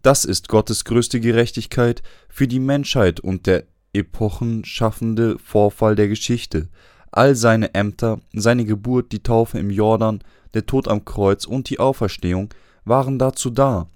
Das 0.01 0.23
ist 0.23 0.47
Gottes 0.47 0.85
größte 0.85 1.19
Gerechtigkeit 1.19 2.01
für 2.29 2.47
die 2.47 2.61
Menschheit 2.61 3.19
und 3.19 3.45
der 3.45 3.65
epochenschaffende 3.91 5.37
Vorfall 5.37 5.95
der 5.95 6.07
Geschichte. 6.07 6.69
All 7.11 7.35
seine 7.35 7.73
Ämter, 7.73 8.21
seine 8.33 8.63
Geburt, 8.63 9.11
die 9.11 9.21
Taufe 9.21 9.59
im 9.59 9.69
Jordan, 9.69 10.23
der 10.53 10.65
Tod 10.65 10.87
am 10.87 11.03
Kreuz 11.03 11.45
und 11.45 11.69
die 11.69 11.79
Auferstehung 11.79 12.53
waren 12.85 13.19
dazu 13.19 13.49
da, 13.49 13.89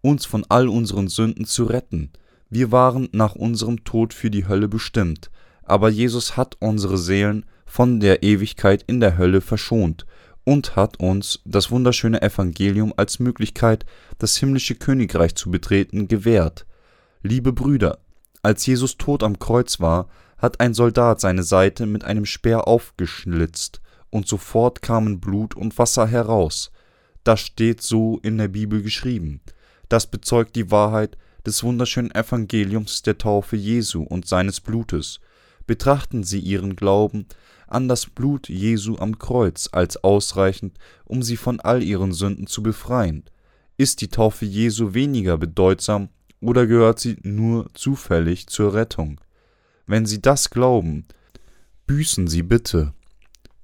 uns 0.00 0.24
von 0.24 0.46
all 0.48 0.68
unseren 0.68 1.08
Sünden 1.08 1.46
zu 1.46 1.64
retten. 1.64 2.10
Wir 2.48 2.70
waren 2.70 3.08
nach 3.12 3.34
unserem 3.34 3.82
Tod 3.82 4.14
für 4.14 4.30
die 4.30 4.46
Hölle 4.46 4.68
bestimmt, 4.68 5.30
aber 5.64 5.88
Jesus 5.88 6.36
hat 6.36 6.56
unsere 6.60 6.98
Seelen 6.98 7.44
von 7.72 8.00
der 8.00 8.22
Ewigkeit 8.22 8.84
in 8.86 9.00
der 9.00 9.16
Hölle 9.16 9.40
verschont 9.40 10.04
und 10.44 10.76
hat 10.76 11.00
uns 11.00 11.40
das 11.46 11.70
wunderschöne 11.70 12.20
Evangelium 12.20 12.92
als 12.98 13.18
Möglichkeit, 13.18 13.86
das 14.18 14.36
himmlische 14.36 14.74
Königreich 14.74 15.36
zu 15.36 15.50
betreten, 15.50 16.06
gewährt. 16.06 16.66
Liebe 17.22 17.54
Brüder, 17.54 18.00
als 18.42 18.66
Jesus 18.66 18.98
tot 18.98 19.22
am 19.22 19.38
Kreuz 19.38 19.80
war, 19.80 20.10
hat 20.36 20.60
ein 20.60 20.74
Soldat 20.74 21.22
seine 21.22 21.44
Seite 21.44 21.86
mit 21.86 22.04
einem 22.04 22.26
Speer 22.26 22.68
aufgeschlitzt, 22.68 23.80
und 24.10 24.28
sofort 24.28 24.82
kamen 24.82 25.18
Blut 25.18 25.56
und 25.56 25.78
Wasser 25.78 26.06
heraus. 26.06 26.72
Das 27.24 27.40
steht 27.40 27.80
so 27.80 28.18
in 28.22 28.36
der 28.36 28.48
Bibel 28.48 28.82
geschrieben. 28.82 29.40
Das 29.88 30.06
bezeugt 30.06 30.56
die 30.56 30.70
Wahrheit 30.70 31.16
des 31.46 31.64
wunderschönen 31.64 32.14
Evangeliums 32.14 33.00
der 33.00 33.16
Taufe 33.16 33.56
Jesu 33.56 34.02
und 34.02 34.28
seines 34.28 34.60
Blutes. 34.60 35.20
Betrachten 35.66 36.22
Sie 36.22 36.40
Ihren 36.40 36.76
Glauben 36.76 37.28
an 37.72 37.88
das 37.88 38.06
Blut 38.06 38.48
Jesu 38.48 38.96
am 38.98 39.18
Kreuz 39.18 39.68
als 39.72 40.02
ausreichend, 40.04 40.78
um 41.04 41.22
Sie 41.22 41.36
von 41.36 41.60
all 41.60 41.82
Ihren 41.82 42.12
Sünden 42.12 42.46
zu 42.46 42.62
befreien. 42.62 43.24
Ist 43.76 44.00
die 44.00 44.08
Taufe 44.08 44.44
Jesu 44.44 44.94
weniger 44.94 45.38
bedeutsam 45.38 46.08
oder 46.40 46.66
gehört 46.66 47.00
sie 47.00 47.16
nur 47.22 47.70
zufällig 47.74 48.46
zur 48.48 48.74
Rettung? 48.74 49.20
Wenn 49.86 50.06
Sie 50.06 50.20
das 50.20 50.50
glauben, 50.50 51.06
büßen 51.86 52.26
Sie 52.26 52.42
bitte. 52.42 52.92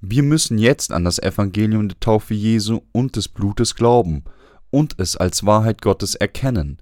Wir 0.01 0.23
müssen 0.23 0.57
jetzt 0.57 0.91
an 0.91 1.03
das 1.03 1.19
Evangelium 1.19 1.89
der 1.89 1.99
Taufe 1.99 2.33
Jesu 2.33 2.81
und 2.91 3.15
des 3.15 3.27
Blutes 3.27 3.75
glauben 3.75 4.23
und 4.71 4.95
es 4.97 5.17
als 5.17 5.45
Wahrheit 5.45 5.81
Gottes 5.81 6.15
erkennen. 6.15 6.77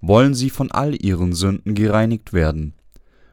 Wollen 0.00 0.34
Sie 0.34 0.50
von 0.50 0.70
all 0.70 0.94
Ihren 0.94 1.32
Sünden 1.34 1.74
gereinigt 1.74 2.32
werden? 2.32 2.74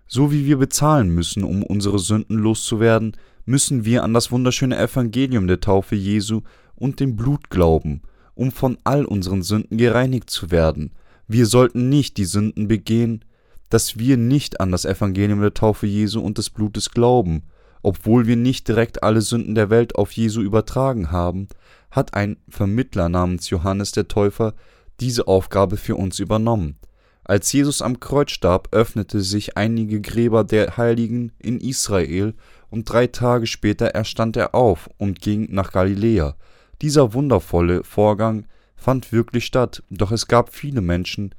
So 0.07 0.31
wie 0.31 0.45
wir 0.45 0.57
bezahlen 0.57 1.09
müssen, 1.09 1.43
um 1.43 1.63
unsere 1.63 1.99
Sünden 1.99 2.37
loszuwerden, 2.37 3.15
müssen 3.45 3.85
wir 3.85 4.03
an 4.03 4.13
das 4.13 4.31
wunderschöne 4.31 4.77
Evangelium 4.77 5.47
der 5.47 5.59
Taufe 5.59 5.95
Jesu 5.95 6.41
und 6.75 6.99
dem 6.99 7.15
Blut 7.15 7.49
glauben, 7.49 8.01
um 8.33 8.51
von 8.51 8.77
all 8.83 9.05
unseren 9.05 9.43
Sünden 9.43 9.77
gereinigt 9.77 10.29
zu 10.29 10.51
werden 10.51 10.91
wir 11.33 11.45
sollten 11.45 11.87
nicht 11.87 12.17
die 12.17 12.25
Sünden 12.25 12.67
begehen, 12.67 13.23
dass 13.69 13.97
wir 13.97 14.17
nicht 14.17 14.59
an 14.59 14.69
das 14.69 14.83
Evangelium 14.83 15.39
der 15.39 15.53
Taufe 15.53 15.87
Jesu 15.87 16.19
und 16.19 16.37
des 16.37 16.49
Blutes 16.49 16.91
glauben. 16.91 17.43
Obwohl 17.81 18.27
wir 18.27 18.35
nicht 18.35 18.67
direkt 18.67 19.01
alle 19.01 19.21
Sünden 19.21 19.55
der 19.55 19.69
Welt 19.69 19.95
auf 19.95 20.11
Jesu 20.11 20.41
übertragen 20.41 21.09
haben, 21.09 21.47
hat 21.89 22.15
ein 22.15 22.35
Vermittler 22.49 23.07
namens 23.07 23.49
Johannes 23.49 23.93
der 23.93 24.09
Täufer 24.09 24.55
diese 24.99 25.25
Aufgabe 25.27 25.77
für 25.77 25.95
uns 25.95 26.19
übernommen. 26.19 26.75
Als 27.23 27.49
Jesus 27.53 27.81
am 27.81 28.01
Kreuz 28.01 28.31
starb, 28.31 28.67
öffnete 28.73 29.21
sich 29.21 29.55
einige 29.55 30.01
Gräber 30.01 30.43
der 30.43 30.75
Heiligen 30.75 31.31
in 31.39 31.61
Israel, 31.61 32.33
und 32.71 32.89
drei 32.89 33.05
Tage 33.05 33.45
später 33.45 33.87
erstand 33.87 34.35
er 34.37 34.55
auf 34.55 34.89
und 34.97 35.21
ging 35.21 35.47
nach 35.51 35.71
Galiläa. 35.71 36.35
Dieser 36.81 37.13
wundervolle 37.13 37.83
Vorgang 37.83 38.47
fand 38.75 39.11
wirklich 39.11 39.45
statt, 39.45 39.83
doch 39.91 40.11
es 40.11 40.27
gab 40.27 40.55
viele 40.55 40.81
Menschen, 40.81 41.35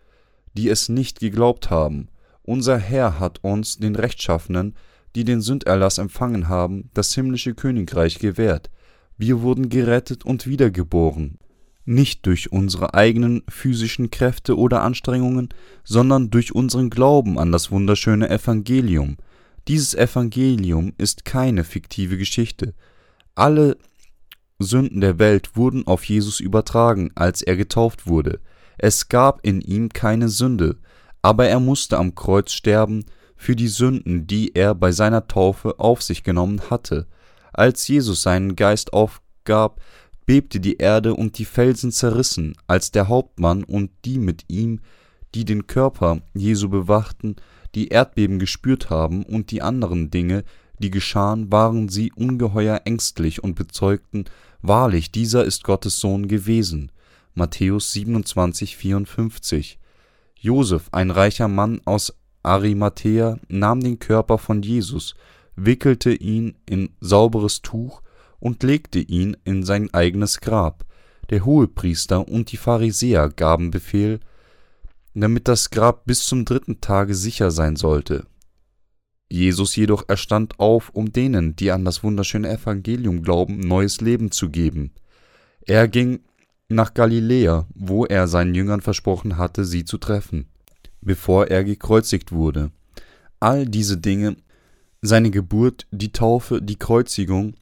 die 0.53 0.69
es 0.69 0.89
nicht 0.89 1.19
geglaubt 1.19 1.71
haben. 1.71 2.09
Unser 2.43 2.79
Herr 2.79 3.19
hat 3.19 3.43
uns, 3.43 3.79
den 3.79 3.97
Rechtschaffenen, 3.97 4.77
die 5.15 5.25
den 5.25 5.41
Sünderlass 5.41 5.99
empfangen 5.99 6.49
haben, 6.49 6.91
das 6.95 7.15
himmlische 7.15 7.55
Königreich 7.55 8.19
gewährt. 8.19 8.71
Wir 9.19 9.43
wurden 9.43 9.69
gerettet 9.69 10.25
und 10.25 10.47
wiedergeboren, 10.47 11.39
nicht 11.85 12.27
durch 12.27 12.53
unsere 12.53 12.95
eigenen 12.95 13.43
physischen 13.49 14.11
Kräfte 14.11 14.57
oder 14.57 14.83
Anstrengungen, 14.83 15.49
sondern 15.85 16.31
durch 16.31 16.55
unseren 16.55 16.91
Glauben 16.91 17.39
an 17.39 17.53
das 17.53 17.71
wunderschöne 17.71 18.31
Evangelium. 18.31 19.17
Dieses 19.69 19.95
Evangelium 19.95 20.93
ist 20.99 21.25
keine 21.25 21.65
fiktive 21.65 22.19
Geschichte. 22.19 22.75
Alle 23.35 23.77
Sünden 24.59 25.01
der 25.01 25.19
Welt 25.19 25.57
wurden 25.57 25.87
auf 25.87 26.05
Jesus 26.05 26.41
übertragen, 26.41 27.11
als 27.15 27.43
er 27.43 27.57
getauft 27.57 28.07
wurde. 28.07 28.41
Es 28.79 29.09
gab 29.09 29.45
in 29.47 29.61
ihm 29.61 29.89
keine 29.91 30.29
Sünde, 30.29 30.79
aber 31.21 31.49
er 31.49 31.61
musste 31.61 31.99
am 31.99 32.15
Kreuz 32.15 32.53
sterben 32.53 33.05
für 33.37 33.55
die 33.57 33.69
Sünden, 33.69 34.27
die 34.27 34.55
er 34.55 34.75
bei 34.75 34.93
seiner 34.93 35.27
Taufe 35.27 35.79
auf 35.79 36.03
sich 36.03 36.25
genommen 36.25 36.71
hatte. 36.71 37.07
Als 37.53 37.87
Jesus 37.87 38.23
seinen 38.23 38.57
Geist 38.57 38.93
aufgab, 38.93 39.81
bebte 40.27 40.61
die 40.61 40.77
Erde 40.77 41.15
und 41.15 41.39
die 41.39 41.45
Felsen 41.45 41.93
zerrissen, 41.93 42.55
als 42.67 42.91
der 42.91 43.09
Hauptmann 43.09 43.65
und 43.65 43.91
die 44.05 44.19
mit 44.19 44.45
ihm, 44.49 44.81
die 45.35 45.45
den 45.45 45.67
Körper 45.67 46.23
Jesu 46.35 46.69
bewachten, 46.69 47.37
die 47.75 47.89
Erdbeben 47.89 48.39
gespürt 48.39 48.91
haben 48.91 49.25
und 49.25 49.51
die 49.51 49.63
anderen 49.63 50.11
Dinge, 50.11 50.45
die 50.79 50.91
geschahen, 50.91 51.51
waren 51.51 51.89
sie 51.89 52.13
ungeheuer 52.13 52.83
ängstlich 52.85 53.43
und 53.43 53.55
bezeugten, 53.55 54.25
wahrlich, 54.61 55.13
dieser 55.13 55.45
ist 55.45 55.65
Gottes 55.65 55.99
Sohn 55.99 56.29
gewesen. 56.29 56.93
Matthäus 57.35 57.93
27, 57.93 58.77
54. 58.77 59.79
Josef, 60.39 60.89
ein 60.93 61.11
reicher 61.11 61.49
Mann 61.49 61.81
aus 61.85 62.15
Arimathea, 62.43 63.39
nahm 63.49 63.81
den 63.81 63.99
Körper 63.99 64.39
von 64.39 64.63
Jesus, 64.63 65.15
wickelte 65.57 66.13
ihn 66.13 66.57
in 66.69 66.91
sauberes 67.01 67.63
Tuch 67.63 68.03
und 68.41 68.63
legte 68.63 68.99
ihn 68.99 69.37
in 69.45 69.63
sein 69.63 69.93
eigenes 69.95 70.41
Grab. 70.41 70.85
Der 71.31 71.45
Hohepriester 71.45 72.29
und 72.29 72.51
die 72.51 72.57
Pharisäer 72.57 73.29
gaben 73.29 73.71
Befehl, 73.71 74.21
damit 75.15 75.49
das 75.49 75.71
Grab 75.71 76.05
bis 76.07 76.27
zum 76.27 76.45
dritten 76.45 76.81
Tage 76.81 77.15
sicher 77.15 77.51
sein 77.51 77.77
sollte. 77.77 78.27
Jesus 79.31 79.77
jedoch 79.77 80.09
erstand 80.09 80.59
auf, 80.61 80.91
um 80.91 81.13
denen, 81.13 81.57
die 81.57 81.71
an 81.71 81.85
das 81.85 82.03
wunderschöne 82.03 82.51
Evangelium 82.51 83.23
glauben, 83.23 83.61
neues 83.61 84.01
Leben 84.01 84.31
zu 84.31 84.51
geben. 84.51 84.93
Er 85.67 85.89
ging 85.89 86.21
nach 86.69 86.93
Galiläa, 86.95 87.67
wo 87.75 88.05
er 88.05 88.29
seinen 88.29 88.55
Jüngern 88.55 88.81
versprochen 88.81 89.39
hatte, 89.39 89.65
sie 89.65 89.85
zu 89.85 89.99
treffen, 89.99 90.47
bevor 91.01 91.49
er 91.49 91.65
gekreuzigt 91.65 92.33
wurde. 92.33 92.73
All 93.41 93.67
diese 93.67 93.97
Dinge, 93.97 94.37
seine 95.01 95.31
Geburt, 95.31 95.87
die 95.91 96.13
Taufe, 96.13 96.61
die 96.63 96.77
Kreuzigung 96.77 97.55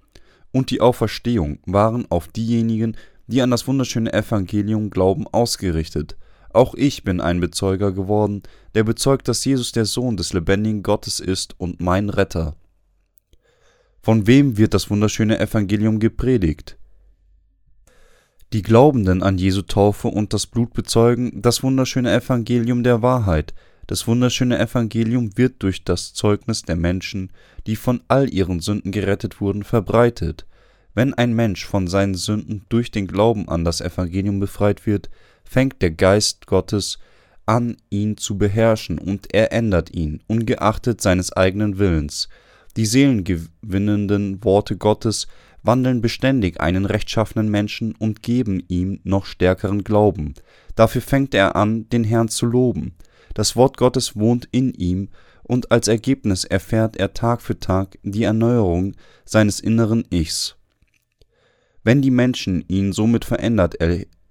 und 0.53 0.71
die 0.71 0.81
Auferstehung 0.81 1.59
waren 1.67 2.07
auf 2.11 2.29
diejenigen, 2.29 2.97
die 3.27 3.43
an 3.43 3.51
das 3.51 3.67
wunderschöne 3.67 4.13
Evangelium 4.13 4.91
glauben, 4.91 5.27
ausgerichtet. 5.29 6.17
Auch 6.53 6.75
ich 6.75 7.05
bin 7.05 7.21
ein 7.21 7.41
Bezeuger 7.41 7.93
geworden, 7.93 8.43
der 8.75 8.85
bezeugt, 8.85 9.29
dass 9.29 9.45
Jesus 9.45 9.73
der 9.73 9.85
Sohn 9.85 10.17
des 10.17 10.33
lebendigen 10.33 10.83
Gottes 10.83 11.21
ist 11.21 11.59
und 11.59 11.81
mein 11.81 12.11
Retter. 12.11 12.57
Von 14.03 14.27
wem 14.27 14.57
wird 14.57 14.75
das 14.75 14.91
wunderschöne 14.91 15.39
Evangelium 15.39 16.01
gepredigt? 16.01 16.77
Die 18.53 18.63
Glaubenden 18.63 19.23
an 19.23 19.39
Jesu 19.39 19.63
Taufe 19.63 20.09
und 20.09 20.33
das 20.33 20.47
Blut 20.47 20.73
bezeugen 20.73 21.41
das 21.41 21.63
wunderschöne 21.63 22.13
Evangelium 22.13 22.83
der 22.83 23.01
Wahrheit. 23.01 23.55
Das 23.87 24.09
wunderschöne 24.09 24.59
Evangelium 24.59 25.37
wird 25.37 25.63
durch 25.63 25.85
das 25.85 26.15
Zeugnis 26.15 26.63
der 26.63 26.77
Menschen, 26.77 27.33
die 27.67 27.77
von 27.77 28.01
all 28.09 28.33
ihren 28.33 28.59
Sünden 28.59 28.91
gerettet 28.91 29.41
wurden, 29.41 29.63
verbreitet. 29.63 30.47
Wenn 30.95 31.15
ein 31.15 31.33
Mensch 31.33 31.65
von 31.65 31.87
seinen 31.87 32.15
Sünden 32.15 32.65
durch 32.69 32.91
den 32.91 33.07
Glauben 33.07 33.49
an 33.49 33.65
das 33.65 33.81
Evangelium 33.81 34.41
befreit 34.41 34.85
wird, 34.87 35.11
fängt 35.51 35.83
der 35.83 35.91
Geist 35.91 36.47
Gottes 36.47 37.01
an, 37.45 37.77
ihn 37.91 38.17
zu 38.17 38.39
beherrschen, 38.39 38.99
und 39.01 39.35
er 39.35 39.53
ändert 39.53 39.93
ihn, 39.93 40.23
ungeachtet 40.29 41.01
seines 41.01 41.33
eigenen 41.33 41.81
Willens. 41.81 42.29
Die 42.77 42.87
seelengewinnenden 42.87 44.45
Worte 44.45 44.77
Gottes 44.77 45.27
wandeln 45.65 46.01
beständig 46.01 46.61
einen 46.61 46.87
rechtschaffenen 46.87 47.51
Menschen 47.51 47.97
und 47.97 48.23
geben 48.23 48.63
ihm 48.69 49.01
noch 49.03 49.27
stärkeren 49.27 49.83
Glauben. 49.83 50.35
Dafür 50.77 51.03
fängt 51.03 51.35
er 51.35 51.57
an, 51.57 51.89
den 51.89 52.05
Herrn 52.05 52.29
zu 52.29 52.47
loben. 52.47 52.95
Das 53.35 53.57
Wort 53.57 53.77
Gottes 53.77 54.15
wohnt 54.15 54.49
in 54.53 54.73
ihm, 54.73 55.09
und 55.43 55.73
als 55.73 55.89
Ergebnis 55.89 56.45
erfährt 56.45 56.97
er 56.97 57.13
Tag 57.13 57.43
für 57.43 57.59
Tag 57.59 57.99
die 58.05 58.23
Erneuerung 58.23 58.95
seines 59.25 59.59
inneren 59.59 60.05
Ichs. 60.11 60.55
Wenn 61.83 62.03
die 62.03 62.13
Menschen 62.13 62.65
ihn 62.69 62.93
somit 62.93 63.25
verändert 63.25 63.75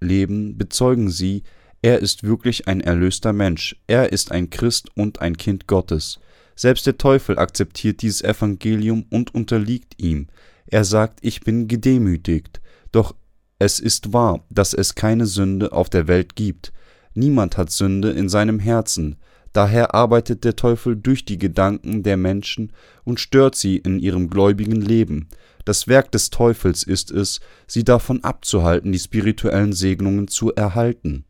erleben, 0.00 0.56
bezeugen 0.56 1.10
sie, 1.10 1.42
er 1.82 2.00
ist 2.00 2.24
wirklich 2.24 2.68
ein 2.68 2.80
erlöster 2.80 3.32
Mensch, 3.32 3.76
er 3.86 4.12
ist 4.12 4.32
ein 4.32 4.50
Christ 4.50 4.88
und 4.96 5.20
ein 5.20 5.36
Kind 5.36 5.66
Gottes. 5.66 6.20
Selbst 6.54 6.86
der 6.86 6.98
Teufel 6.98 7.38
akzeptiert 7.38 8.02
dieses 8.02 8.22
Evangelium 8.22 9.06
und 9.08 9.34
unterliegt 9.34 9.94
ihm, 10.02 10.26
er 10.66 10.84
sagt, 10.84 11.20
ich 11.22 11.40
bin 11.40 11.68
gedemütigt, 11.68 12.60
doch 12.92 13.14
es 13.58 13.80
ist 13.80 14.12
wahr, 14.12 14.44
dass 14.50 14.74
es 14.74 14.94
keine 14.94 15.26
Sünde 15.26 15.72
auf 15.72 15.88
der 15.88 16.06
Welt 16.06 16.36
gibt. 16.36 16.72
Niemand 17.14 17.56
hat 17.56 17.70
Sünde 17.70 18.10
in 18.10 18.28
seinem 18.28 18.58
Herzen. 18.58 19.16
Daher 19.52 19.94
arbeitet 19.94 20.44
der 20.44 20.54
Teufel 20.54 20.96
durch 20.96 21.24
die 21.24 21.38
Gedanken 21.38 22.02
der 22.02 22.16
Menschen 22.16 22.72
und 23.04 23.20
stört 23.20 23.56
sie 23.56 23.76
in 23.76 23.98
ihrem 23.98 24.30
gläubigen 24.30 24.80
Leben. 24.80 25.28
Das 25.70 25.86
Werk 25.86 26.10
des 26.10 26.30
Teufels 26.30 26.82
ist 26.82 27.12
es, 27.12 27.38
sie 27.68 27.84
davon 27.84 28.24
abzuhalten, 28.24 28.90
die 28.90 28.98
spirituellen 28.98 29.72
Segnungen 29.72 30.26
zu 30.26 30.52
erhalten. 30.52 31.24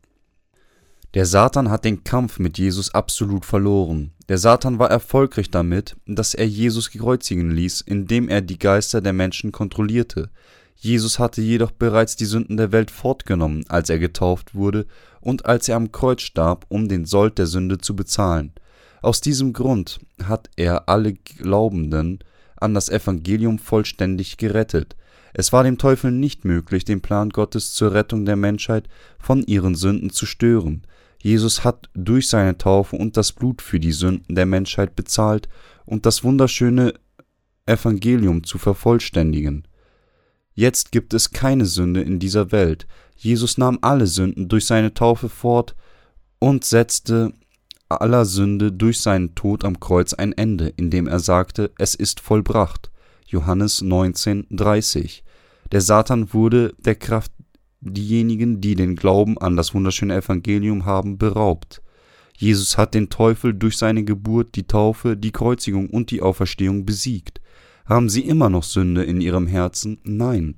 Der 1.13 1.27
Satan 1.27 1.69
hat 1.69 1.85
den 1.85 2.05
Kampf 2.05 2.39
mit 2.39 2.57
Jesus 2.57 2.95
absolut 2.95 3.45
verloren. 3.45 4.13
Der 4.31 4.39
Satan 4.39 4.79
war 4.79 4.91
erfolgreich 4.91 5.51
damit, 5.51 5.95
dass 6.07 6.33
er 6.33 6.47
Jesus 6.47 6.91
kreuzigen 6.91 7.51
ließ, 7.51 7.83
indem 7.83 8.31
er 8.31 8.41
die 8.41 8.59
Geister 8.59 9.03
der 9.03 9.13
Menschen 9.13 9.53
kontrollierte. 9.53 10.31
Jesus 10.75 11.19
hatte 11.19 11.43
jedoch 11.43 11.73
bereits 11.73 12.17
die 12.17 12.25
Sünden 12.25 12.57
der 12.57 12.73
Welt 12.73 12.91
fortgenommen, 12.91 13.67
als 13.69 13.91
er 13.91 13.99
getauft 13.99 14.55
wurde 14.55 14.87
und 15.21 15.45
als 15.45 15.69
er 15.69 15.77
am 15.77 15.93
Kreuz 15.93 16.23
starb, 16.23 16.65
um 16.71 16.89
den 16.89 17.05
Sold 17.05 17.37
der 17.37 17.47
Sünde 17.47 17.77
zu 17.77 17.95
bezahlen. 17.95 18.55
Aus 19.03 19.21
diesem 19.21 19.53
Grund 19.53 20.01
hat 20.23 20.49
er 20.57 20.89
alle 20.89 21.13
Glaubenden 21.13 22.21
an 22.61 22.75
das 22.75 22.89
Evangelium 22.89 23.59
vollständig 23.59 24.37
gerettet. 24.37 24.97
Es 25.33 25.53
war 25.53 25.65
dem 25.65 25.79
Teufel 25.79 26.11
nicht 26.11 26.45
möglich, 26.45 26.85
den 26.85 27.01
Plan 27.01 27.31
Gottes 27.31 27.73
zur 27.73 27.93
Rettung 27.93 28.25
der 28.25 28.37
Menschheit 28.37 28.89
von 29.19 29.43
ihren 29.43 29.75
Sünden 29.75 30.11
zu 30.11 30.27
stören. 30.27 30.83
Jesus 31.23 31.65
hat 31.65 31.89
durch 31.95 32.29
seine 32.29 32.59
Taufe 32.59 32.97
und 32.97 33.17
das 33.17 33.33
Blut 33.33 33.63
für 33.63 33.79
die 33.79 33.93
Sünden 33.93 34.35
der 34.35 34.47
Menschheit 34.47 34.97
bezahlt 34.97 35.49
und 35.85 36.07
das 36.07 36.25
wunderschöne 36.25 36.95
Evangelium 37.67 38.45
zu 38.45 38.59
vervollständigen. 38.59 39.67
Jetzt 40.55 40.93
gibt 40.93 41.15
es 41.15 41.31
keine 41.31 41.67
Sünde 41.67 42.01
in 42.03 42.19
dieser 42.19 42.53
Welt. 42.53 42.87
Jesus 43.17 43.59
nahm 43.59 43.79
alle 43.83 44.07
Sünden 44.07 44.49
durch 44.49 44.67
seine 44.67 44.95
Taufe 44.95 45.29
fort 45.29 45.77
und 46.39 46.65
setzte 46.65 47.33
aller 47.91 48.25
Sünde 48.25 48.73
durch 48.73 49.01
seinen 49.01 49.35
Tod 49.35 49.65
am 49.65 49.81
Kreuz 49.81 50.13
ein 50.15 50.33
Ende, 50.33 50.73
indem 50.77 51.07
er 51.07 51.19
sagte, 51.19 51.73
es 51.79 51.95
ist 51.95 52.21
vollbracht. 52.21 52.91
Johannes 53.27 53.83
19, 53.83 54.47
30. 54.51 55.25
Der 55.73 55.81
Satan 55.81 56.33
wurde 56.33 56.75
der 56.79 56.95
Kraft 56.95 57.33
diejenigen, 57.81 58.61
die 58.61 58.75
den 58.75 58.97
Glauben 58.97 59.39
an 59.39 59.57
das 59.57 59.75
wunderschöne 59.75 60.17
Evangelium 60.17 60.85
haben, 60.85 61.19
beraubt. 61.19 61.83
Jesus 62.37 62.79
hat 62.79 62.95
den 62.95 63.11
Teufel 63.11 63.55
durch 63.55 63.77
seine 63.77 64.05
Geburt, 64.05 64.55
die 64.55 64.67
Taufe, 64.67 65.17
die 65.17 65.33
Kreuzigung 65.33 65.91
und 65.91 66.11
die 66.11 66.23
Auferstehung 66.23 66.87
besiegt. 66.87 67.41
Haben 67.87 68.09
sie 68.09 68.23
immer 68.23 68.49
noch 68.49 68.63
Sünde 68.63 69.05
in 69.05 69.21
ihrem 69.21 69.47
Herzen? 69.47 69.99
Nein. 70.05 70.57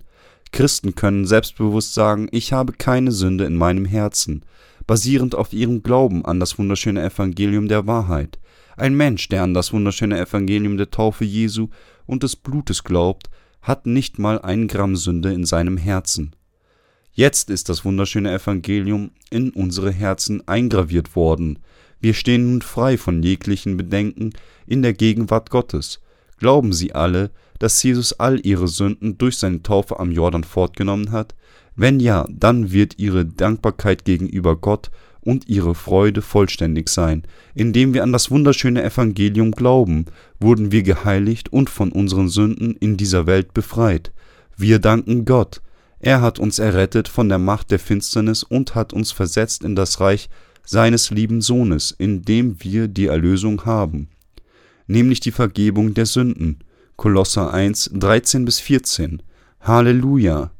Christen 0.53 0.95
können 0.95 1.27
selbstbewusst 1.27 1.95
sagen, 1.95 2.29
ich 2.31 2.53
habe 2.53 2.75
keine 2.75 3.11
Sünde 3.11 3.45
in 3.45 3.57
meinem 3.57 3.87
Herzen, 3.87 4.45
basierend 4.87 5.35
auf 5.35 5.53
ihrem 5.53 5.83
Glauben 5.83 6.25
an 6.25 6.41
das 6.41 6.59
wunderschöne 6.59 7.03
Evangelium 7.03 7.69
der 7.69 7.87
Wahrheit. 7.87 8.39
Ein 8.77 8.95
Mensch, 8.95 9.29
der 9.29 9.43
an 9.43 9.55
das 9.55 9.73
wunderschöne 9.73 10.19
Evangelium 10.19 10.77
der 10.77 10.91
Taufe 10.91 11.25
Jesu 11.25 11.69
und 12.07 12.23
des 12.23 12.37
Blutes 12.37 12.85
glaubt, 12.85 13.31
hat 13.61 13.87
nicht 13.87 14.19
mal 14.19 14.41
ein 14.41 14.67
Gramm 14.69 14.97
Sünde 14.97 15.33
in 15.33 15.45
seinem 15.45 15.77
Herzen. 15.77 16.35
Jetzt 17.13 17.51
ist 17.51 17.69
das 17.69 17.85
wunderschöne 17.85 18.33
Evangelium 18.33 19.11
in 19.31 19.51
unsere 19.51 19.93
Herzen 19.93 20.47
eingraviert 20.49 21.15
worden. 21.15 21.59
Wir 22.01 22.15
stehen 22.15 22.51
nun 22.51 22.63
frei 22.63 22.97
von 22.97 23.23
jeglichen 23.23 23.77
Bedenken 23.77 24.33
in 24.67 24.83
der 24.83 24.95
Gegenwart 24.95 25.51
Gottes. 25.51 26.01
Glauben 26.39 26.73
Sie 26.73 26.95
alle, 26.95 27.31
dass 27.59 27.81
Jesus 27.83 28.15
all 28.15 28.45
Ihre 28.45 28.67
Sünden 28.67 29.19
durch 29.19 29.37
seine 29.37 29.63
Taufe 29.63 30.01
am 30.01 30.11
Jordan 30.11 30.43
fortgenommen 30.43 31.13
hat? 31.13 31.37
Wenn 31.75 32.01
ja, 32.01 32.27
dann 32.31 32.73
wird 32.73 32.99
Ihre 32.99 33.25
Dankbarkeit 33.25 34.05
gegenüber 34.05 34.57
Gott 34.57 34.91
und 35.21 35.49
Ihre 35.49 35.75
Freude 35.75 36.21
vollständig 36.21 36.89
sein. 36.89 37.23
Indem 37.55 37.95
wir 37.95 38.03
an 38.03 38.13
das 38.13 38.31
wunderschöne 38.31 38.83
Evangelium 38.83 39.53
glauben, 39.53 40.07
wurden 40.41 40.73
wir 40.73 40.83
geheiligt 40.83 41.53
und 41.53 41.71
von 41.71 41.93
unseren 41.93 42.29
Sünden 42.29 42.77
in 42.77 42.97
dieser 42.97 43.27
Welt 43.27 43.55
befreit. 43.55 44.13
Wir 44.57 44.79
danken 44.79 45.25
Gott. 45.25 45.63
Er 46.01 46.21
hat 46.21 46.39
uns 46.39 46.59
errettet 46.59 47.09
von 47.09 47.29
der 47.29 47.39
Macht 47.39 47.71
der 47.71 47.79
Finsternis 47.79 48.43
und 48.43 48.75
hat 48.75 48.93
uns 48.93 49.13
versetzt 49.13 49.63
in 49.63 49.77
das 49.77 50.01
Reich 50.01 50.29
seines 50.65 51.11
lieben 51.11 51.41
Sohnes, 51.41 51.95
in 51.97 52.23
dem 52.23 52.57
wir 52.63 52.89
die 52.89 53.07
Erlösung 53.07 53.65
haben, 53.65 54.09
nämlich 54.87 55.21
die 55.21 55.31
Vergebung 55.31 55.95
der 55.95 56.07
Sünden. 56.07 56.59
Kolosser 56.97 57.53
1, 57.53 57.91
13 57.95 58.45
bis 58.45 58.61
14. 58.61 59.23
Halleluja! 59.61 60.51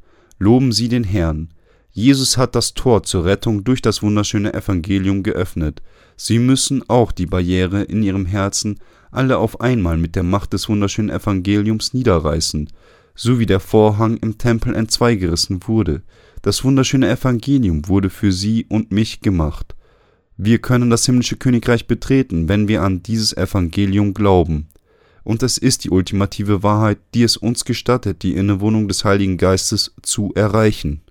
Loben 0.43 0.73
Sie 0.73 0.89
den 0.89 1.05
Herrn. 1.05 1.51
Jesus 1.93 2.37
hat 2.37 2.57
das 2.57 2.75
Tor 2.75 3.05
zur 3.05 3.25
Rettung 3.25 3.63
durch 3.63 3.81
das 3.81 4.03
wunderschöne 4.03 4.53
Evangelium 4.53 5.23
geöffnet. 5.23 5.83
Sie 6.17 6.41
müssen 6.41 6.83
auch 6.89 7.13
die 7.13 7.27
Barriere 7.27 7.85
in 7.85 8.03
ihrem 8.03 8.27
Herzen 8.27 8.81
alle 9.13 9.39
auf 9.39 9.61
einmal 9.61 9.99
mit 9.99 10.17
der 10.17 10.25
Macht 10.25 10.53
des 10.53 10.69
wunderschönen 10.69 11.11
Evangeliums 11.11 11.95
niederreißen, 11.95 12.69
so 13.15 13.39
wie 13.39 13.47
der 13.47 13.61
Vorhang 13.61 14.17
im 14.17 14.37
Tempel 14.37 14.75
entzweigerissen 14.75 15.61
wurde. 15.69 16.03
Das 16.43 16.65
wunderschöne 16.65 17.09
Evangelium 17.09 17.87
wurde 17.87 18.11
für 18.11 18.33
sie 18.33 18.67
und 18.69 18.91
mich 18.91 19.21
gemacht. 19.21 19.77
Wir 20.37 20.59
können 20.59 20.91
das 20.91 21.07
himmlische 21.07 21.37
Königreich 21.37 21.87
betreten, 21.87 22.49
wenn 22.49 22.67
wir 22.67 22.83
an 22.83 23.05
dieses 23.05 23.33
Evangelium 23.37 24.13
glauben. 24.13 24.67
Und 25.25 25.43
es 25.43 25.59
ist 25.59 25.85
die 25.85 25.91
ultimative 25.91 26.63
Wahrheit, 26.63 26.99
die 27.15 27.23
es 27.23 27.37
uns 27.37 27.65
gestattet, 27.65 28.23
die 28.23 28.35
Innewohnung 28.35 28.89
des 28.89 29.05
Heiligen 29.05 29.39
Geistes 29.39 29.95
zu 30.03 30.33
erreichen. 30.35 31.03